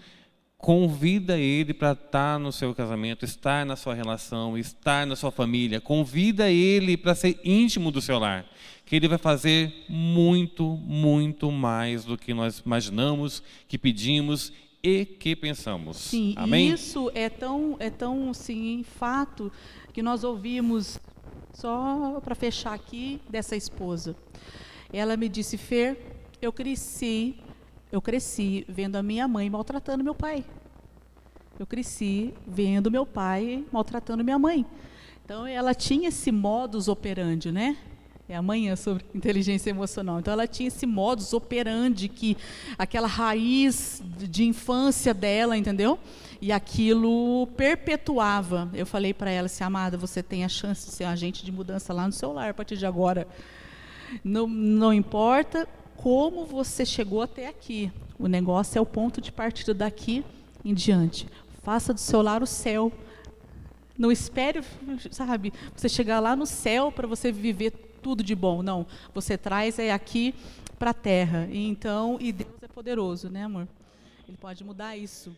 [0.59, 5.79] Convida ele para estar no seu casamento, estar na sua relação, estar na sua família.
[5.79, 8.45] Convida ele para ser íntimo do seu lar,
[8.85, 14.51] que ele vai fazer muito, muito mais do que nós imaginamos, que pedimos
[14.83, 15.95] e que pensamos.
[15.95, 16.73] Sim, Amém?
[16.73, 19.49] isso é tão, é tão sim, fato
[19.93, 20.99] que nós ouvimos
[21.53, 24.13] só para fechar aqui dessa esposa.
[24.91, 25.97] Ela me disse, Fer,
[26.41, 27.37] eu cresci
[27.91, 30.45] eu cresci vendo a minha mãe maltratando meu pai.
[31.57, 34.65] Eu cresci vendo meu pai maltratando minha mãe.
[35.25, 37.77] Então ela tinha esse modus operandi, né?
[38.27, 40.19] É amanhã sobre inteligência emocional.
[40.19, 42.37] Então ela tinha esse modus operandi que
[42.77, 45.97] aquela raiz de infância dela, entendeu?
[46.39, 48.69] E aquilo perpetuava.
[48.73, 51.91] Eu falei para ela assim, amada, você tem a chance de ser agente de mudança
[51.91, 53.27] lá no seu lar a partir de agora.
[54.23, 55.67] Não, não importa
[56.01, 57.91] como você chegou até aqui.
[58.17, 60.23] O negócio é o ponto de partida daqui
[60.63, 61.27] em diante.
[61.61, 62.91] Faça do seu lar o céu.
[63.97, 64.63] Não espere,
[65.11, 67.71] sabe, você chegar lá no céu para você viver
[68.01, 68.63] tudo de bom.
[68.63, 70.33] Não, você traz é aqui
[70.77, 71.49] para a terra.
[71.51, 73.67] E então, e Deus é poderoso, né, amor?
[74.25, 75.35] Ele pode mudar isso.